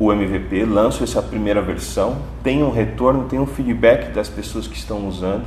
o 0.00 0.12
MVP, 0.12 0.64
lanço 0.64 1.02
essa 1.02 1.20
primeira 1.20 1.60
versão, 1.60 2.18
tem 2.42 2.62
um 2.62 2.70
retorno, 2.70 3.24
tem 3.24 3.38
um 3.38 3.46
feedback 3.46 4.12
das 4.12 4.28
pessoas 4.28 4.66
que 4.66 4.76
estão 4.76 5.08
usando. 5.08 5.44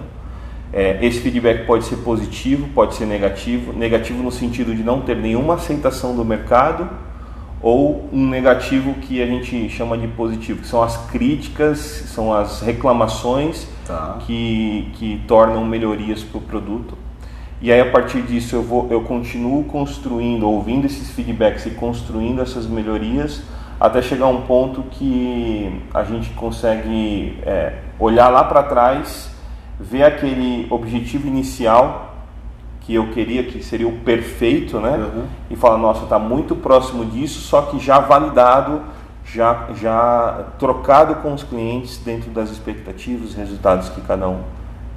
É, 0.73 1.05
esse 1.05 1.19
feedback 1.19 1.65
pode 1.65 1.85
ser 1.85 1.97
positivo, 1.97 2.67
pode 2.73 2.95
ser 2.95 3.05
negativo. 3.05 3.71
Negativo 3.73 4.21
no 4.21 4.31
sentido 4.31 4.75
de 4.75 4.83
não 4.83 5.01
ter 5.01 5.15
nenhuma 5.15 5.55
aceitação 5.55 6.15
do 6.15 6.25
mercado, 6.25 6.89
ou 7.61 8.09
um 8.11 8.27
negativo 8.27 8.95
que 8.95 9.21
a 9.21 9.25
gente 9.25 9.69
chama 9.69 9.97
de 9.97 10.07
positivo, 10.07 10.61
que 10.61 10.67
são 10.67 10.81
as 10.81 10.97
críticas, 11.09 11.77
são 11.79 12.33
as 12.33 12.61
reclamações 12.61 13.67
tá. 13.85 14.17
que, 14.25 14.89
que 14.93 15.21
tornam 15.27 15.63
melhorias 15.63 16.23
para 16.23 16.39
o 16.39 16.41
produto. 16.41 16.97
E 17.61 17.71
aí 17.71 17.79
a 17.79 17.91
partir 17.91 18.23
disso 18.23 18.55
eu, 18.55 18.63
vou, 18.63 18.87
eu 18.89 19.01
continuo 19.01 19.63
construindo, 19.65 20.49
ouvindo 20.49 20.85
esses 20.85 21.11
feedbacks 21.11 21.67
e 21.67 21.71
construindo 21.71 22.41
essas 22.41 22.65
melhorias 22.65 23.43
até 23.81 23.99
chegar 23.99 24.25
a 24.25 24.29
um 24.29 24.43
ponto 24.43 24.83
que 24.91 25.81
a 25.91 26.03
gente 26.03 26.29
consegue 26.33 27.39
é, 27.41 27.79
olhar 27.97 28.29
lá 28.29 28.43
para 28.43 28.61
trás, 28.61 29.31
ver 29.79 30.03
aquele 30.03 30.67
objetivo 30.69 31.27
inicial 31.27 32.13
que 32.81 32.93
eu 32.93 33.07
queria 33.09 33.43
que 33.43 33.63
seria 33.63 33.87
o 33.87 33.93
perfeito, 34.01 34.79
né? 34.79 34.97
Uhum. 34.97 35.23
E 35.49 35.55
falar, 35.55 35.79
nossa, 35.79 36.03
está 36.03 36.19
muito 36.19 36.55
próximo 36.55 37.03
disso, 37.05 37.39
só 37.39 37.63
que 37.63 37.79
já 37.79 37.99
validado, 37.99 38.83
já, 39.25 39.69
já 39.73 40.45
trocado 40.59 41.15
com 41.15 41.33
os 41.33 41.41
clientes 41.41 41.97
dentro 41.97 42.29
das 42.29 42.51
expectativas, 42.51 43.33
resultados 43.33 43.89
que 43.89 44.01
cada 44.01 44.29
um 44.29 44.41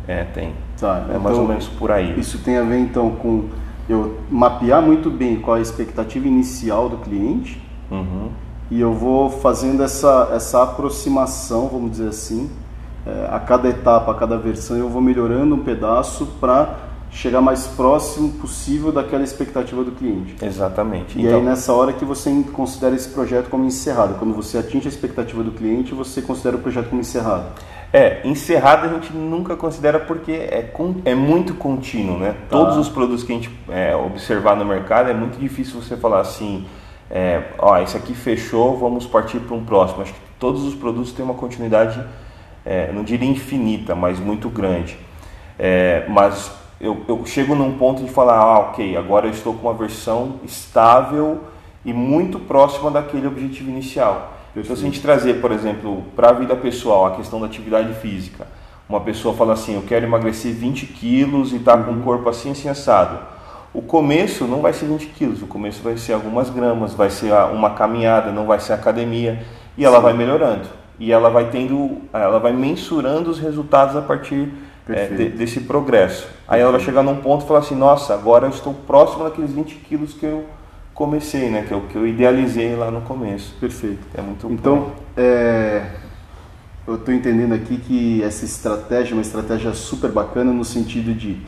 é, 0.07 0.25
tem. 0.25 0.53
Tá, 0.79 0.99
é 0.99 1.05
então, 1.09 1.21
mais 1.21 1.38
ou 1.38 1.49
menos 1.49 1.69
por 1.69 1.91
aí. 1.91 2.21
Isso 2.21 2.38
tem 2.41 2.59
a 2.59 2.62
ver 2.62 2.81
então 2.81 3.12
com 3.12 3.49
eu 3.88 4.21
mapear 4.31 4.83
muito 4.83 5.11
bem 5.11 5.41
qual 5.41 5.57
é 5.57 5.61
a 5.61 5.62
expectativa 5.62 6.29
inicial 6.29 6.91
do 6.91 6.99
cliente. 6.99 7.62
Uhum 7.91 8.44
e 8.71 8.80
eu 8.80 8.92
vou 8.92 9.30
fazendo 9.30 9.83
essa, 9.83 10.30
essa 10.33 10.62
aproximação, 10.62 11.68
vamos 11.68 11.92
dizer 11.92 12.09
assim, 12.09 12.50
é, 13.06 13.28
a 13.30 13.38
cada 13.38 13.68
etapa, 13.68 14.12
a 14.12 14.14
cada 14.14 14.38
versão, 14.38 14.76
eu 14.76 14.88
vou 14.88 15.02
melhorando 15.02 15.54
um 15.54 15.62
pedaço 15.62 16.26
para 16.40 16.78
chegar 17.11 17.40
mais 17.40 17.66
próximo 17.68 18.33
possível 18.33 18.90
daquela 18.90 19.23
expectativa 19.23 19.85
do 19.85 19.92
cliente. 19.92 20.35
Exatamente. 20.44 21.16
E 21.16 21.23
então... 21.25 21.38
aí 21.38 21.44
nessa 21.44 21.73
hora 21.73 21.92
que 21.92 22.04
você 22.04 22.30
considera 22.52 22.94
esse 22.94 23.09
projeto 23.09 23.49
como 23.49 23.64
encerrado. 23.64 24.18
Quando 24.18 24.35
você 24.35 24.59
atinge 24.59 24.88
a 24.88 24.90
expectativa 24.90 25.42
do 25.42 25.52
cliente, 25.52 25.94
você 25.94 26.21
considera 26.21 26.56
o 26.56 26.61
projeto 26.61 26.88
como 26.88 27.00
encerrado. 27.00 27.47
É, 27.92 28.26
encerrado 28.26 28.87
a 28.87 28.88
gente 28.88 29.12
nunca 29.12 29.54
considera 29.54 30.00
porque 30.00 30.33
é, 30.33 30.73
é 31.04 31.14
muito 31.14 31.54
contínuo, 31.54 32.18
né? 32.18 32.33
Tá. 32.33 32.59
Todos 32.59 32.76
os 32.76 32.88
produtos 32.88 33.23
que 33.23 33.30
a 33.33 33.37
gente 33.37 33.50
é, 33.68 33.94
observar 33.94 34.56
no 34.56 34.64
mercado 34.64 35.09
é 35.09 35.14
muito 35.14 35.38
difícil 35.38 35.80
você 35.80 35.97
falar 35.97 36.21
assim, 36.21 36.66
é, 37.11 37.43
ó, 37.59 37.79
esse 37.79 37.97
aqui 37.97 38.15
fechou, 38.15 38.77
vamos 38.77 39.07
partir 39.07 39.39
para 39.41 39.57
um 39.57 39.65
próximo. 39.65 40.03
Acho 40.03 40.13
que 40.13 40.21
todos 40.39 40.65
os 40.65 40.75
produtos 40.75 41.13
têm 41.13 41.25
uma 41.25 41.35
continuidade, 41.35 42.03
é, 42.65 42.91
não 42.93 43.05
diria 43.05 43.29
infinita, 43.29 43.95
mas 43.95 44.19
muito 44.19 44.49
grande. 44.49 44.97
É, 45.59 46.05
mas 46.09 46.53
eu, 46.81 47.03
eu, 47.07 47.25
chego 47.27 47.55
num 47.55 47.77
ponto 47.77 48.03
de 48.03 48.11
falar, 48.11 48.37
ah, 48.39 48.59
ok, 48.59 48.97
agora 48.97 49.27
eu 49.27 49.31
estou 49.31 49.55
com 49.55 49.69
uma 49.69 49.75
versão 49.75 50.41
estável 50.45 51.41
e 51.85 51.93
muito 51.93 52.39
próxima 52.39 52.91
daquele 52.91 53.27
objetivo 53.27 53.71
inicial. 53.71 54.33
Então, 54.57 54.65
se 54.65 54.83
a 54.83 54.85
gente 54.85 55.01
trazer, 55.01 55.41
por 55.41 55.53
exemplo, 55.53 56.05
para 56.15 56.31
a 56.31 56.33
vida 56.33 56.55
pessoal, 56.57 57.07
a 57.07 57.17
questão 57.17 57.41
da 57.41 57.47
atividade 57.47 57.93
física, 57.95 58.47
uma 58.89 59.01
pessoa 59.01 59.35
fala 59.35 59.55
assim, 59.55 59.75
eu 59.75 59.83
quero 59.83 60.07
emagrecer 60.07 60.53
20 60.55 60.87
quilos 60.87 61.53
e 61.53 61.57
está 61.57 61.75
uhum. 61.75 61.85
com 61.85 61.93
o 61.93 62.01
corpo 62.03 62.29
assim, 62.29 62.51
assim, 62.51 62.69
assado 62.69 63.34
o 63.75 63.83
começo 63.83 64.47
não 64.47 64.61
vai 64.61 64.73
ser 64.73 64.87
20 64.87 65.07
quilos, 65.09 65.43
o 65.43 65.49
começo 65.49 65.83
vai 65.83 65.97
ser 65.99 66.12
algumas 66.12 66.49
gramas, 66.49 66.95
vai 66.95 67.11
ser 67.11 67.33
uma 67.52 67.71
caminhada, 67.71 68.31
não 68.31 68.47
vai 68.47 68.61
ser 68.61 68.73
academia, 68.73 69.45
e 69.76 69.85
ela 69.85 69.97
Sim. 69.97 70.02
vai 70.04 70.12
melhorando. 70.12 70.69
E 70.99 71.11
ela 71.11 71.28
vai 71.28 71.50
tendo, 71.50 72.02
ela 72.12 72.38
vai 72.38 72.52
mensurando 72.52 73.28
os 73.28 73.40
resultados 73.40 73.97
a 73.97 74.00
partir 74.00 74.49
é, 74.88 75.07
de, 75.09 75.28
desse 75.31 75.61
progresso. 75.61 76.28
Aí 76.47 76.61
ela 76.61 76.71
vai 76.71 76.81
chegar 76.81 77.02
num 77.02 77.16
ponto 77.16 77.45
e 77.45 77.49
falar 77.49 77.61
assim, 77.61 77.75
nossa, 77.75 78.14
agora 78.14 78.47
eu 78.47 78.50
estou 78.50 78.73
próximo 78.73 79.25
daqueles 79.25 79.50
20 79.50 79.75
quilos 79.76 80.14
que 80.14 80.25
eu 80.25 80.45
comecei, 80.95 81.50
né? 81.50 81.64
Que 81.66 81.75
eu, 81.75 81.81
que 81.81 81.97
eu 81.97 82.07
idealizei 82.07 82.76
lá 82.76 82.93
no 82.93 83.00
começo. 83.00 83.57
Perfeito. 83.59 84.07
É 84.14 84.23
muito 84.23 84.49
Então, 84.52 84.93
é, 85.16 85.85
eu 86.87 86.95
estou 86.95 87.12
entendendo 87.12 87.54
aqui 87.54 87.78
que 87.78 88.23
essa 88.23 88.45
estratégia 88.45 89.14
é 89.14 89.16
uma 89.16 89.23
estratégia 89.23 89.73
super 89.75 90.12
bacana 90.12 90.52
no 90.52 90.64
sentido 90.64 91.12
de 91.12 91.40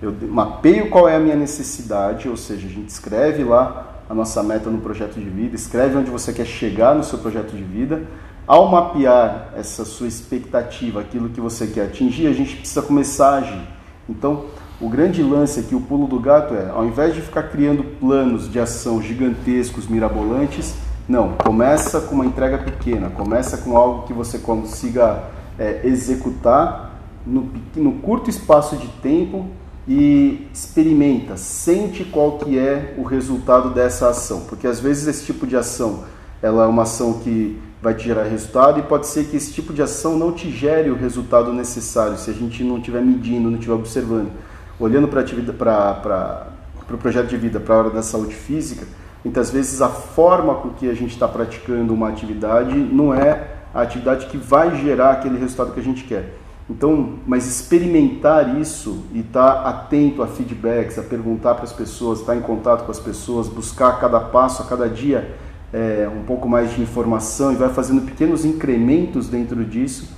eu 0.00 0.14
mapeio 0.28 0.88
qual 0.90 1.08
é 1.08 1.16
a 1.16 1.18
minha 1.18 1.34
necessidade, 1.34 2.28
ou 2.28 2.36
seja, 2.36 2.66
a 2.66 2.70
gente 2.70 2.88
escreve 2.88 3.42
lá 3.42 4.02
a 4.08 4.14
nossa 4.14 4.42
meta 4.42 4.70
no 4.70 4.78
projeto 4.78 5.14
de 5.14 5.28
vida, 5.28 5.56
escreve 5.56 5.96
onde 5.96 6.10
você 6.10 6.32
quer 6.32 6.46
chegar 6.46 6.94
no 6.94 7.02
seu 7.02 7.18
projeto 7.18 7.50
de 7.50 7.62
vida. 7.62 8.02
Ao 8.46 8.66
mapear 8.70 9.52
essa 9.54 9.84
sua 9.84 10.06
expectativa, 10.06 11.00
aquilo 11.00 11.28
que 11.28 11.40
você 11.40 11.66
quer 11.66 11.86
atingir, 11.86 12.28
a 12.28 12.32
gente 12.32 12.56
precisa 12.56 12.80
começar 12.80 13.34
a 13.34 13.38
agir. 13.38 13.68
Então, 14.08 14.46
o 14.80 14.88
grande 14.88 15.22
lance 15.22 15.60
aqui, 15.60 15.74
o 15.74 15.80
pulo 15.80 16.06
do 16.06 16.18
gato 16.18 16.54
é, 16.54 16.70
ao 16.70 16.86
invés 16.86 17.14
de 17.14 17.20
ficar 17.20 17.44
criando 17.44 17.82
planos 17.98 18.50
de 18.50 18.58
ação 18.58 19.02
gigantescos, 19.02 19.86
mirabolantes, 19.86 20.74
não, 21.08 21.32
começa 21.32 22.00
com 22.00 22.14
uma 22.14 22.24
entrega 22.24 22.58
pequena, 22.58 23.10
começa 23.10 23.58
com 23.58 23.76
algo 23.76 24.06
que 24.06 24.12
você 24.12 24.38
consiga 24.38 25.24
é, 25.58 25.80
executar 25.84 26.92
no, 27.26 27.50
no 27.74 27.92
curto 27.94 28.30
espaço 28.30 28.76
de 28.76 28.86
tempo 29.02 29.46
e 29.88 30.46
experimenta, 30.52 31.38
sente 31.38 32.04
qual 32.04 32.38
que 32.38 32.58
é 32.58 32.94
o 32.98 33.02
resultado 33.02 33.70
dessa 33.70 34.10
ação, 34.10 34.42
porque 34.42 34.66
às 34.66 34.78
vezes 34.78 35.08
esse 35.08 35.24
tipo 35.24 35.46
de 35.46 35.56
ação 35.56 36.04
ela 36.42 36.64
é 36.64 36.66
uma 36.66 36.82
ação 36.82 37.14
que 37.14 37.58
vai 37.80 37.94
te 37.94 38.04
gerar 38.04 38.24
resultado 38.24 38.78
e 38.78 38.82
pode 38.82 39.06
ser 39.06 39.24
que 39.24 39.36
esse 39.36 39.52
tipo 39.52 39.72
de 39.72 39.82
ação 39.82 40.18
não 40.18 40.32
te 40.32 40.50
gere 40.50 40.90
o 40.90 40.94
resultado 40.94 41.52
necessário 41.52 42.18
se 42.18 42.30
a 42.30 42.34
gente 42.34 42.62
não 42.62 42.78
estiver 42.78 43.02
medindo, 43.02 43.48
não 43.48 43.56
estiver 43.56 43.74
observando. 43.74 44.30
Olhando 44.78 45.08
para 45.08 45.22
o 45.22 46.84
pro 46.84 46.98
projeto 46.98 47.28
de 47.28 47.36
vida, 47.36 47.58
para 47.58 47.74
a 47.74 47.78
hora 47.78 47.90
da 47.90 48.02
saúde 48.02 48.34
física, 48.34 48.86
muitas 49.24 49.50
vezes 49.50 49.80
a 49.80 49.88
forma 49.88 50.54
com 50.56 50.70
que 50.70 50.88
a 50.88 50.94
gente 50.94 51.12
está 51.12 51.26
praticando 51.26 51.94
uma 51.94 52.08
atividade 52.08 52.76
não 52.76 53.14
é 53.14 53.48
a 53.74 53.82
atividade 53.82 54.26
que 54.26 54.36
vai 54.36 54.76
gerar 54.76 55.12
aquele 55.12 55.38
resultado 55.38 55.72
que 55.72 55.80
a 55.80 55.82
gente 55.82 56.04
quer. 56.04 56.34
Então, 56.70 57.14
mas 57.26 57.46
experimentar 57.46 58.58
isso 58.60 59.04
e 59.12 59.20
estar 59.20 59.62
tá 59.62 59.68
atento 59.70 60.22
a 60.22 60.26
feedbacks, 60.26 60.98
a 60.98 61.02
perguntar 61.02 61.54
para 61.54 61.64
as 61.64 61.72
pessoas, 61.72 62.20
estar 62.20 62.32
tá 62.32 62.38
em 62.38 62.42
contato 62.42 62.84
com 62.84 62.90
as 62.90 63.00
pessoas, 63.00 63.48
buscar 63.48 63.88
a 63.88 63.92
cada 63.96 64.20
passo, 64.20 64.62
a 64.62 64.66
cada 64.66 64.88
dia 64.88 65.34
é, 65.72 66.08
um 66.14 66.24
pouco 66.24 66.48
mais 66.48 66.74
de 66.74 66.82
informação 66.82 67.52
e 67.52 67.56
vai 67.56 67.68
fazendo 67.68 68.02
pequenos 68.02 68.44
incrementos 68.44 69.28
dentro 69.28 69.64
disso, 69.64 70.14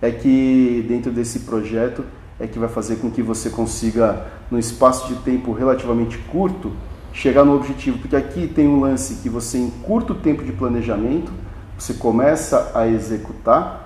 é 0.00 0.10
que 0.10 0.84
dentro 0.88 1.10
desse 1.10 1.40
projeto 1.40 2.04
é 2.38 2.46
que 2.46 2.58
vai 2.58 2.68
fazer 2.68 2.96
com 2.96 3.10
que 3.10 3.22
você 3.22 3.48
consiga, 3.48 4.26
num 4.50 4.58
espaço 4.58 5.08
de 5.08 5.14
tempo 5.20 5.52
relativamente 5.52 6.18
curto, 6.18 6.72
chegar 7.12 7.44
no 7.44 7.54
objetivo. 7.54 7.98
Porque 7.98 8.16
aqui 8.16 8.46
tem 8.46 8.66
um 8.66 8.80
lance 8.80 9.22
que 9.22 9.28
você, 9.28 9.56
em 9.56 9.70
curto 9.70 10.14
tempo 10.14 10.44
de 10.44 10.52
planejamento, 10.52 11.32
você 11.78 11.94
começa 11.94 12.72
a 12.74 12.86
executar 12.88 13.83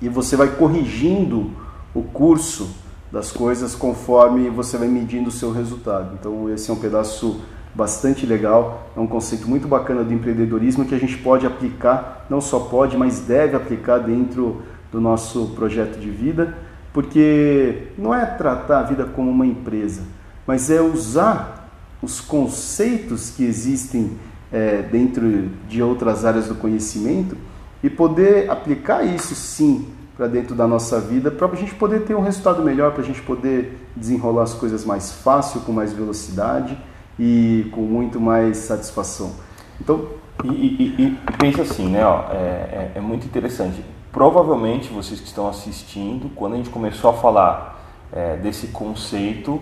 e 0.00 0.08
você 0.08 0.36
vai 0.36 0.48
corrigindo 0.48 1.50
o 1.94 2.02
curso 2.02 2.70
das 3.10 3.32
coisas 3.32 3.74
conforme 3.74 4.48
você 4.48 4.78
vai 4.78 4.88
medindo 4.88 5.28
o 5.28 5.32
seu 5.32 5.52
resultado. 5.52 6.16
Então, 6.18 6.48
esse 6.48 6.70
é 6.70 6.72
um 6.72 6.78
pedaço 6.78 7.40
bastante 7.74 8.26
legal, 8.26 8.90
é 8.96 9.00
um 9.00 9.06
conceito 9.06 9.48
muito 9.48 9.68
bacana 9.68 10.02
do 10.02 10.12
empreendedorismo 10.12 10.84
que 10.84 10.94
a 10.94 10.98
gente 10.98 11.16
pode 11.18 11.46
aplicar, 11.46 12.26
não 12.28 12.40
só 12.40 12.60
pode, 12.60 12.96
mas 12.96 13.20
deve 13.20 13.56
aplicar 13.56 13.98
dentro 13.98 14.62
do 14.90 15.00
nosso 15.00 15.52
projeto 15.54 15.98
de 15.98 16.10
vida, 16.10 16.56
porque 16.92 17.88
não 17.96 18.12
é 18.12 18.26
tratar 18.26 18.80
a 18.80 18.82
vida 18.82 19.04
como 19.04 19.30
uma 19.30 19.46
empresa, 19.46 20.02
mas 20.46 20.70
é 20.70 20.80
usar 20.80 21.68
os 22.02 22.20
conceitos 22.20 23.30
que 23.30 23.44
existem 23.44 24.12
é, 24.52 24.82
dentro 24.82 25.48
de 25.68 25.82
outras 25.82 26.24
áreas 26.24 26.48
do 26.48 26.56
conhecimento 26.56 27.36
e 27.82 27.88
poder 27.88 28.50
aplicar 28.50 29.04
isso 29.04 29.34
sim 29.34 29.88
para 30.16 30.26
dentro 30.26 30.54
da 30.54 30.66
nossa 30.66 31.00
vida, 31.00 31.30
para 31.30 31.46
a 31.46 31.54
gente 31.54 31.74
poder 31.74 32.00
ter 32.00 32.14
um 32.14 32.20
resultado 32.20 32.62
melhor, 32.62 32.92
para 32.92 33.02
a 33.02 33.06
gente 33.06 33.22
poder 33.22 33.78
desenrolar 33.96 34.42
as 34.42 34.52
coisas 34.52 34.84
mais 34.84 35.12
fácil, 35.12 35.62
com 35.62 35.72
mais 35.72 35.92
velocidade 35.92 36.76
e 37.18 37.70
com 37.72 37.80
muito 37.80 38.20
mais 38.20 38.58
satisfação. 38.58 39.32
Então, 39.80 40.08
e, 40.44 40.48
e, 40.48 41.04
e, 41.04 41.18
pensa 41.38 41.62
assim, 41.62 41.88
né? 41.88 42.04
Ó, 42.04 42.24
é, 42.30 42.34
é, 42.34 42.92
é, 42.96 43.00
muito 43.00 43.26
interessante. 43.26 43.84
Provavelmente 44.12 44.92
vocês 44.92 45.20
que 45.20 45.26
estão 45.26 45.48
assistindo, 45.48 46.30
quando 46.34 46.54
a 46.54 46.56
gente 46.56 46.70
começou 46.70 47.10
a 47.10 47.12
falar 47.14 47.82
é, 48.12 48.36
desse 48.36 48.68
conceito, 48.68 49.60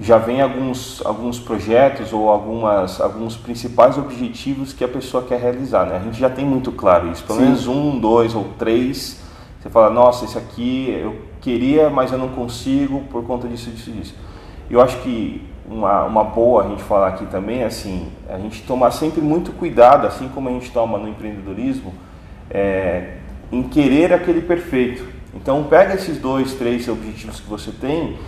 já 0.00 0.18
vem 0.18 0.40
alguns, 0.40 1.04
alguns 1.04 1.38
projetos 1.38 2.12
ou 2.12 2.28
algumas, 2.28 3.00
alguns 3.00 3.36
principais 3.36 3.98
objetivos 3.98 4.72
que 4.72 4.82
a 4.82 4.88
pessoa 4.88 5.22
quer 5.22 5.40
realizar. 5.40 5.86
Né? 5.86 5.96
A 5.96 6.00
gente 6.00 6.18
já 6.18 6.30
tem 6.30 6.44
muito 6.44 6.72
claro 6.72 7.10
isso, 7.10 7.24
pelo 7.24 7.38
Sim. 7.38 7.44
menos 7.46 7.66
um, 7.66 7.98
dois 7.98 8.34
ou 8.34 8.44
três. 8.58 9.20
Você 9.60 9.68
fala, 9.68 9.90
nossa, 9.90 10.24
esse 10.24 10.38
aqui 10.38 10.98
eu 11.00 11.16
queria, 11.40 11.90
mas 11.90 12.10
eu 12.10 12.18
não 12.18 12.28
consigo 12.28 13.02
por 13.10 13.24
conta 13.24 13.46
disso, 13.46 13.70
disso, 13.70 13.90
disso. 13.90 14.14
Eu 14.70 14.80
acho 14.80 14.98
que 15.02 15.46
uma, 15.68 16.04
uma 16.04 16.24
boa 16.24 16.64
a 16.64 16.68
gente 16.68 16.82
falar 16.82 17.08
aqui 17.08 17.26
também 17.26 17.60
é 17.60 17.66
assim, 17.66 18.08
a 18.28 18.38
gente 18.38 18.62
tomar 18.62 18.90
sempre 18.90 19.20
muito 19.20 19.52
cuidado, 19.52 20.06
assim 20.06 20.28
como 20.28 20.48
a 20.48 20.52
gente 20.52 20.70
toma 20.70 20.98
no 20.98 21.08
empreendedorismo, 21.08 21.92
é, 22.50 23.18
em 23.50 23.62
querer 23.62 24.12
aquele 24.12 24.40
perfeito. 24.40 25.06
Então 25.34 25.64
pega 25.64 25.94
esses 25.94 26.18
dois, 26.18 26.54
três 26.54 26.88
objetivos 26.88 27.40
que 27.40 27.48
você 27.48 27.70
tem 27.70 28.18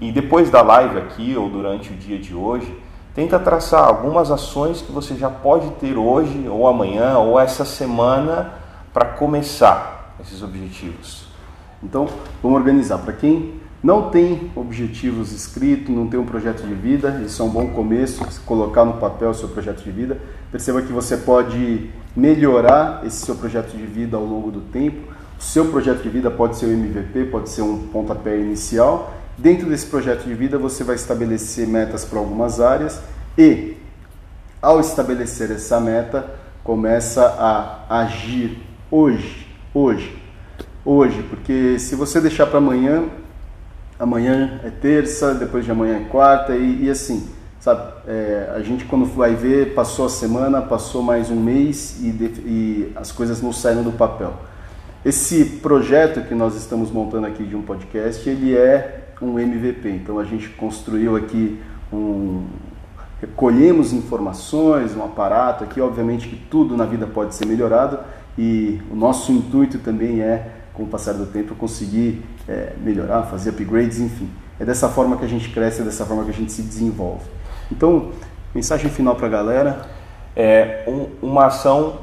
e 0.00 0.10
depois 0.10 0.50
da 0.50 0.62
live 0.62 0.98
aqui 0.98 1.36
ou 1.36 1.48
durante 1.48 1.92
o 1.92 1.96
dia 1.96 2.18
de 2.18 2.34
hoje, 2.34 2.76
tenta 3.14 3.38
traçar 3.38 3.84
algumas 3.84 4.30
ações 4.30 4.82
que 4.82 4.90
você 4.90 5.14
já 5.14 5.30
pode 5.30 5.70
ter 5.72 5.96
hoje 5.96 6.48
ou 6.48 6.66
amanhã 6.66 7.18
ou 7.18 7.38
essa 7.38 7.64
semana 7.64 8.54
para 8.92 9.06
começar 9.06 10.14
esses 10.20 10.42
objetivos. 10.42 11.26
Então, 11.82 12.08
vamos 12.42 12.58
organizar. 12.58 12.98
Para 12.98 13.12
quem 13.12 13.54
não 13.82 14.10
tem 14.10 14.50
objetivos 14.56 15.32
escritos, 15.32 15.94
não 15.94 16.08
tem 16.08 16.18
um 16.18 16.24
projeto 16.24 16.66
de 16.66 16.74
vida, 16.74 17.20
isso 17.24 17.42
é 17.42 17.44
um 17.44 17.50
bom 17.50 17.68
começo, 17.68 18.24
colocar 18.44 18.84
no 18.84 18.94
papel 18.94 19.30
o 19.30 19.34
seu 19.34 19.48
projeto 19.48 19.82
de 19.82 19.90
vida. 19.90 20.18
Perceba 20.50 20.82
que 20.82 20.92
você 20.92 21.16
pode 21.16 21.90
melhorar 22.16 23.02
esse 23.04 23.24
seu 23.24 23.34
projeto 23.34 23.76
de 23.76 23.84
vida 23.84 24.16
ao 24.16 24.24
longo 24.24 24.50
do 24.50 24.60
tempo. 24.60 25.12
O 25.38 25.42
seu 25.42 25.66
projeto 25.66 26.02
de 26.02 26.08
vida 26.08 26.30
pode 26.30 26.56
ser 26.56 26.66
o 26.66 26.72
MVP, 26.72 27.26
pode 27.26 27.50
ser 27.50 27.62
um 27.62 27.88
pontapé 27.88 28.38
inicial 28.38 29.12
Dentro 29.36 29.68
desse 29.68 29.86
projeto 29.86 30.24
de 30.24 30.34
vida, 30.34 30.56
você 30.58 30.84
vai 30.84 30.94
estabelecer 30.94 31.66
metas 31.66 32.04
para 32.04 32.18
algumas 32.20 32.60
áreas 32.60 33.00
e, 33.36 33.76
ao 34.62 34.78
estabelecer 34.78 35.50
essa 35.50 35.80
meta, 35.80 36.24
começa 36.62 37.24
a 37.26 38.02
agir 38.02 38.62
hoje, 38.90 39.48
hoje, 39.74 40.22
hoje, 40.84 41.22
porque 41.28 41.78
se 41.80 41.96
você 41.96 42.20
deixar 42.20 42.46
para 42.46 42.58
amanhã, 42.58 43.04
amanhã 43.98 44.60
é 44.62 44.70
terça, 44.70 45.34
depois 45.34 45.64
de 45.64 45.70
amanhã 45.72 45.96
é 45.96 46.04
quarta 46.08 46.54
e, 46.54 46.84
e 46.84 46.90
assim, 46.90 47.28
sabe? 47.58 47.92
É, 48.06 48.52
a 48.54 48.60
gente 48.60 48.84
quando 48.84 49.04
vai 49.04 49.34
ver, 49.34 49.74
passou 49.74 50.06
a 50.06 50.08
semana, 50.08 50.62
passou 50.62 51.02
mais 51.02 51.28
um 51.28 51.40
mês 51.40 51.98
e, 52.00 52.06
e 52.46 52.92
as 52.94 53.10
coisas 53.10 53.42
não 53.42 53.52
saíram 53.52 53.82
do 53.82 53.92
papel. 53.92 54.32
Esse 55.04 55.44
projeto 55.44 56.22
que 56.22 56.34
nós 56.36 56.54
estamos 56.54 56.90
montando 56.90 57.26
aqui 57.26 57.42
de 57.42 57.56
um 57.56 57.62
podcast, 57.62 58.26
ele 58.28 58.56
é 58.56 59.03
um 59.20 59.38
MVP. 59.38 59.88
Então 59.88 60.18
a 60.18 60.24
gente 60.24 60.48
construiu 60.50 61.16
aqui 61.16 61.60
um 61.92 62.44
informações, 63.92 64.94
um 64.94 65.02
aparato 65.02 65.64
aqui, 65.64 65.80
obviamente 65.80 66.28
que 66.28 66.36
tudo 66.36 66.76
na 66.76 66.84
vida 66.84 67.06
pode 67.06 67.34
ser 67.34 67.46
melhorado 67.46 67.98
e 68.36 68.80
o 68.90 68.96
nosso 68.96 69.32
intuito 69.32 69.78
também 69.78 70.20
é, 70.20 70.50
com 70.74 70.82
o 70.82 70.86
passar 70.86 71.14
do 71.14 71.26
tempo, 71.26 71.54
conseguir 71.54 72.22
é, 72.48 72.74
melhorar, 72.80 73.22
fazer 73.22 73.50
upgrades, 73.50 74.00
enfim. 74.00 74.28
É 74.58 74.64
dessa 74.64 74.88
forma 74.88 75.16
que 75.16 75.24
a 75.24 75.28
gente 75.28 75.48
cresce, 75.50 75.80
é 75.80 75.84
dessa 75.84 76.04
forma 76.04 76.24
que 76.24 76.30
a 76.30 76.34
gente 76.34 76.52
se 76.52 76.62
desenvolve. 76.62 77.24
Então, 77.70 78.10
mensagem 78.54 78.90
final 78.90 79.14
para 79.14 79.26
a 79.26 79.30
galera. 79.30 79.86
É, 80.36 80.84
um, 80.88 81.26
uma 81.26 81.46
ação 81.46 82.00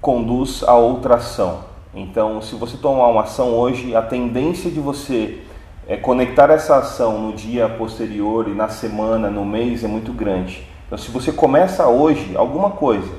conduz 0.00 0.62
a 0.66 0.74
outra 0.74 1.16
ação. 1.16 1.64
Então, 1.94 2.40
se 2.42 2.54
você 2.54 2.76
tomar 2.76 3.08
uma 3.08 3.22
ação 3.22 3.50
hoje, 3.50 3.94
a 3.94 4.02
tendência 4.02 4.70
de 4.70 4.80
você 4.80 5.42
é, 5.86 5.96
conectar 5.96 6.50
essa 6.50 6.76
ação 6.76 7.18
no 7.18 7.32
dia 7.32 7.68
posterior 7.68 8.48
e 8.48 8.54
na 8.54 8.68
semana, 8.68 9.30
no 9.30 9.44
mês 9.44 9.84
é 9.84 9.88
muito 9.88 10.12
grande. 10.12 10.66
Então, 10.86 10.96
se 10.96 11.10
você 11.10 11.32
começa 11.32 11.86
hoje 11.86 12.36
alguma 12.36 12.70
coisa, 12.70 13.10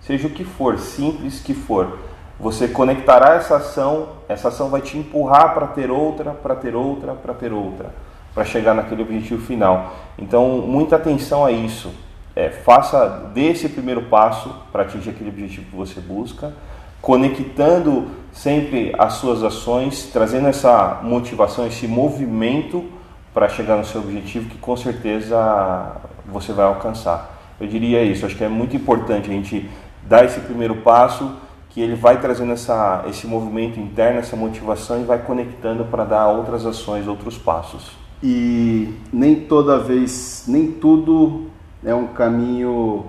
seja 0.00 0.26
o 0.26 0.30
que 0.30 0.44
for, 0.44 0.78
simples 0.78 1.40
que 1.40 1.54
for, 1.54 1.98
você 2.38 2.68
conectará 2.68 3.34
essa 3.34 3.56
ação, 3.56 4.10
essa 4.28 4.48
ação 4.48 4.68
vai 4.68 4.80
te 4.80 4.96
empurrar 4.96 5.54
para 5.54 5.66
ter 5.68 5.90
outra, 5.90 6.30
para 6.30 6.54
ter 6.54 6.74
outra, 6.74 7.14
para 7.14 7.34
ter 7.34 7.52
outra, 7.52 7.90
para 8.34 8.44
chegar 8.44 8.74
naquele 8.74 9.02
objetivo 9.02 9.44
final. 9.44 9.94
Então, 10.16 10.58
muita 10.58 10.96
atenção 10.96 11.44
a 11.44 11.52
isso. 11.52 11.92
É, 12.36 12.50
faça 12.50 13.30
desse 13.34 13.68
primeiro 13.68 14.02
passo 14.02 14.54
para 14.70 14.82
atingir 14.82 15.10
aquele 15.10 15.30
objetivo 15.30 15.66
que 15.70 15.76
você 15.76 16.00
busca 16.00 16.52
conectando 17.00 18.08
sempre 18.32 18.94
as 18.98 19.14
suas 19.14 19.42
ações, 19.42 20.10
trazendo 20.12 20.48
essa 20.48 21.00
motivação, 21.02 21.66
esse 21.66 21.86
movimento 21.86 22.84
para 23.34 23.48
chegar 23.48 23.76
no 23.76 23.84
seu 23.84 24.00
objetivo 24.00 24.48
que 24.48 24.58
com 24.58 24.76
certeza 24.76 25.96
você 26.26 26.52
vai 26.52 26.66
alcançar. 26.66 27.36
Eu 27.60 27.66
diria 27.66 28.02
isso, 28.02 28.24
acho 28.24 28.36
que 28.36 28.44
é 28.44 28.48
muito 28.48 28.76
importante 28.76 29.28
a 29.28 29.32
gente 29.32 29.68
dar 30.04 30.24
esse 30.24 30.40
primeiro 30.40 30.76
passo, 30.76 31.36
que 31.70 31.80
ele 31.80 31.94
vai 31.94 32.20
trazendo 32.20 32.52
essa, 32.52 33.04
esse 33.08 33.26
movimento 33.26 33.78
interno, 33.78 34.20
essa 34.20 34.36
motivação 34.36 35.00
e 35.00 35.04
vai 35.04 35.18
conectando 35.18 35.84
para 35.84 36.04
dar 36.04 36.28
outras 36.28 36.64
ações, 36.64 37.06
outros 37.06 37.36
passos. 37.36 37.90
E 38.22 38.94
nem 39.12 39.34
toda 39.34 39.78
vez, 39.78 40.44
nem 40.48 40.72
tudo 40.72 41.48
é 41.84 41.94
um 41.94 42.08
caminho 42.08 43.06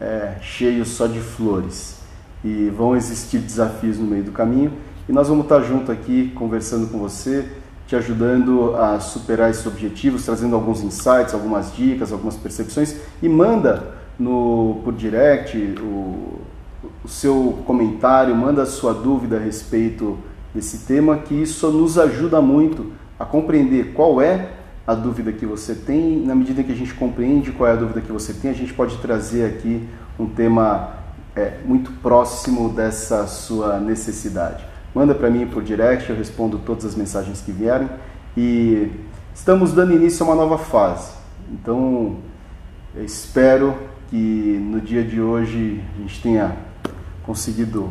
é, 0.00 0.36
cheio 0.40 0.84
só 0.84 1.06
de 1.06 1.20
flores 1.20 2.01
e 2.44 2.68
vão 2.70 2.96
existir 2.96 3.38
desafios 3.38 3.98
no 3.98 4.06
meio 4.06 4.24
do 4.24 4.32
caminho. 4.32 4.72
E 5.08 5.12
nós 5.12 5.28
vamos 5.28 5.44
estar 5.44 5.60
junto 5.60 5.90
aqui 5.90 6.32
conversando 6.34 6.88
com 6.88 6.98
você, 6.98 7.46
te 7.86 7.96
ajudando 7.96 8.74
a 8.76 9.00
superar 9.00 9.50
esses 9.50 9.66
objetivos, 9.66 10.24
trazendo 10.24 10.54
alguns 10.54 10.82
insights, 10.82 11.34
algumas 11.34 11.74
dicas, 11.74 12.12
algumas 12.12 12.36
percepções 12.36 12.96
e 13.22 13.28
manda 13.28 13.94
no 14.18 14.80
por 14.84 14.92
direct 14.92 15.56
o, 15.80 16.40
o 17.04 17.08
seu 17.08 17.58
comentário, 17.66 18.34
manda 18.34 18.62
a 18.62 18.66
sua 18.66 18.94
dúvida 18.94 19.36
a 19.36 19.40
respeito 19.40 20.18
desse 20.54 20.86
tema, 20.86 21.18
que 21.18 21.34
isso 21.34 21.70
nos 21.70 21.98
ajuda 21.98 22.40
muito 22.40 22.92
a 23.18 23.24
compreender 23.24 23.92
qual 23.94 24.20
é 24.20 24.50
a 24.86 24.94
dúvida 24.94 25.32
que 25.32 25.46
você 25.46 25.74
tem. 25.74 26.20
Na 26.24 26.34
medida 26.34 26.62
que 26.62 26.72
a 26.72 26.74
gente 26.74 26.94
compreende 26.94 27.52
qual 27.52 27.68
é 27.68 27.72
a 27.72 27.76
dúvida 27.76 28.00
que 28.00 28.12
você 28.12 28.32
tem, 28.32 28.50
a 28.50 28.54
gente 28.54 28.72
pode 28.72 28.98
trazer 28.98 29.44
aqui 29.44 29.86
um 30.18 30.26
tema 30.26 31.01
é, 31.34 31.58
muito 31.64 31.90
próximo 32.00 32.68
dessa 32.68 33.26
sua 33.26 33.78
necessidade. 33.78 34.64
Manda 34.94 35.14
para 35.14 35.30
mim 35.30 35.46
por 35.46 35.62
direct, 35.62 36.10
eu 36.10 36.16
respondo 36.16 36.58
todas 36.58 36.84
as 36.84 36.94
mensagens 36.94 37.40
que 37.40 37.50
vierem 37.50 37.88
e 38.36 38.90
estamos 39.34 39.72
dando 39.72 39.94
início 39.94 40.24
a 40.24 40.28
uma 40.28 40.34
nova 40.34 40.58
fase. 40.58 41.12
Então, 41.50 42.18
espero 42.96 43.74
que 44.10 44.16
no 44.16 44.80
dia 44.80 45.02
de 45.02 45.20
hoje 45.20 45.82
a 45.96 46.00
gente 46.02 46.22
tenha 46.22 46.56
conseguido 47.24 47.90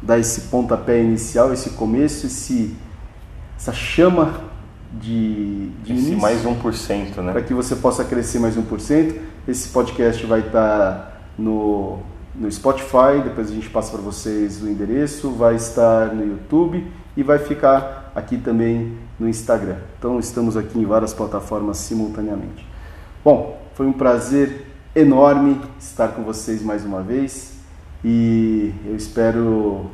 dar 0.00 0.18
esse 0.18 0.42
pontapé 0.42 1.02
inicial, 1.02 1.52
esse 1.52 1.70
começo, 1.70 2.26
esse, 2.26 2.74
essa 3.58 3.72
chama 3.72 4.48
de, 4.92 5.68
de 5.82 5.92
Esse 5.92 6.02
início, 6.06 6.18
mais 6.18 6.42
1%, 6.42 7.16
né? 7.22 7.32
para 7.32 7.42
que 7.42 7.52
você 7.52 7.76
possa 7.76 8.02
crescer 8.04 8.38
mais 8.38 8.56
1%. 8.56 9.16
Esse 9.46 9.68
podcast 9.68 10.24
vai 10.24 10.40
estar 10.40 11.30
no, 11.38 11.98
no 12.34 12.50
Spotify, 12.50 13.20
depois 13.22 13.50
a 13.50 13.54
gente 13.54 13.68
passa 13.68 13.90
para 13.92 14.00
vocês 14.00 14.62
o 14.62 14.68
endereço, 14.68 15.30
vai 15.30 15.56
estar 15.56 16.14
no 16.14 16.24
YouTube 16.24 16.86
e 17.16 17.22
vai 17.22 17.38
ficar 17.38 18.12
aqui 18.14 18.38
também 18.38 18.96
no 19.18 19.28
Instagram. 19.28 19.76
Então 19.98 20.18
estamos 20.18 20.56
aqui 20.56 20.78
em 20.78 20.84
várias 20.84 21.12
plataformas 21.12 21.78
simultaneamente. 21.78 22.66
Bom, 23.24 23.60
foi 23.74 23.86
um 23.86 23.92
prazer 23.92 24.66
enorme 24.94 25.60
estar 25.78 26.08
com 26.08 26.22
vocês 26.22 26.62
mais 26.62 26.84
uma 26.84 27.02
vez 27.02 27.54
e 28.04 28.72
eu 28.86 28.96
espero 28.96 29.90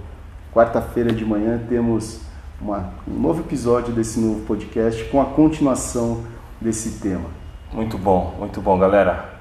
quarta-feira 0.53 1.13
de 1.13 1.25
manhã 1.25 1.61
temos 1.69 2.21
uma, 2.61 2.95
um 3.07 3.19
novo 3.19 3.41
episódio 3.41 3.93
desse 3.93 4.19
novo 4.19 4.41
podcast 4.47 5.05
com 5.05 5.21
a 5.21 5.27
continuação 5.27 6.23
desse 6.61 6.99
tema. 6.99 7.29
Muito 7.73 7.99
bom, 7.99 8.35
muito 8.39 8.61
bom, 8.61 8.79
galera. 8.79 9.37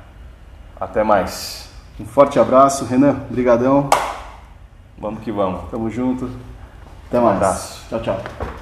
Até 0.79 1.03
mais. 1.03 1.64
Um 1.99 2.05
forte 2.05 2.39
abraço, 2.39 2.85
Renan. 2.85 3.13
Brigadão. 3.29 3.89
Vamos 4.97 5.21
que 5.23 5.31
vamos. 5.31 5.69
Tamo 5.69 5.89
junto. 5.89 6.29
Até 7.07 7.19
Um 7.19 7.27
abraço. 7.27 7.85
Tchau, 7.89 8.01
tchau. 8.01 8.54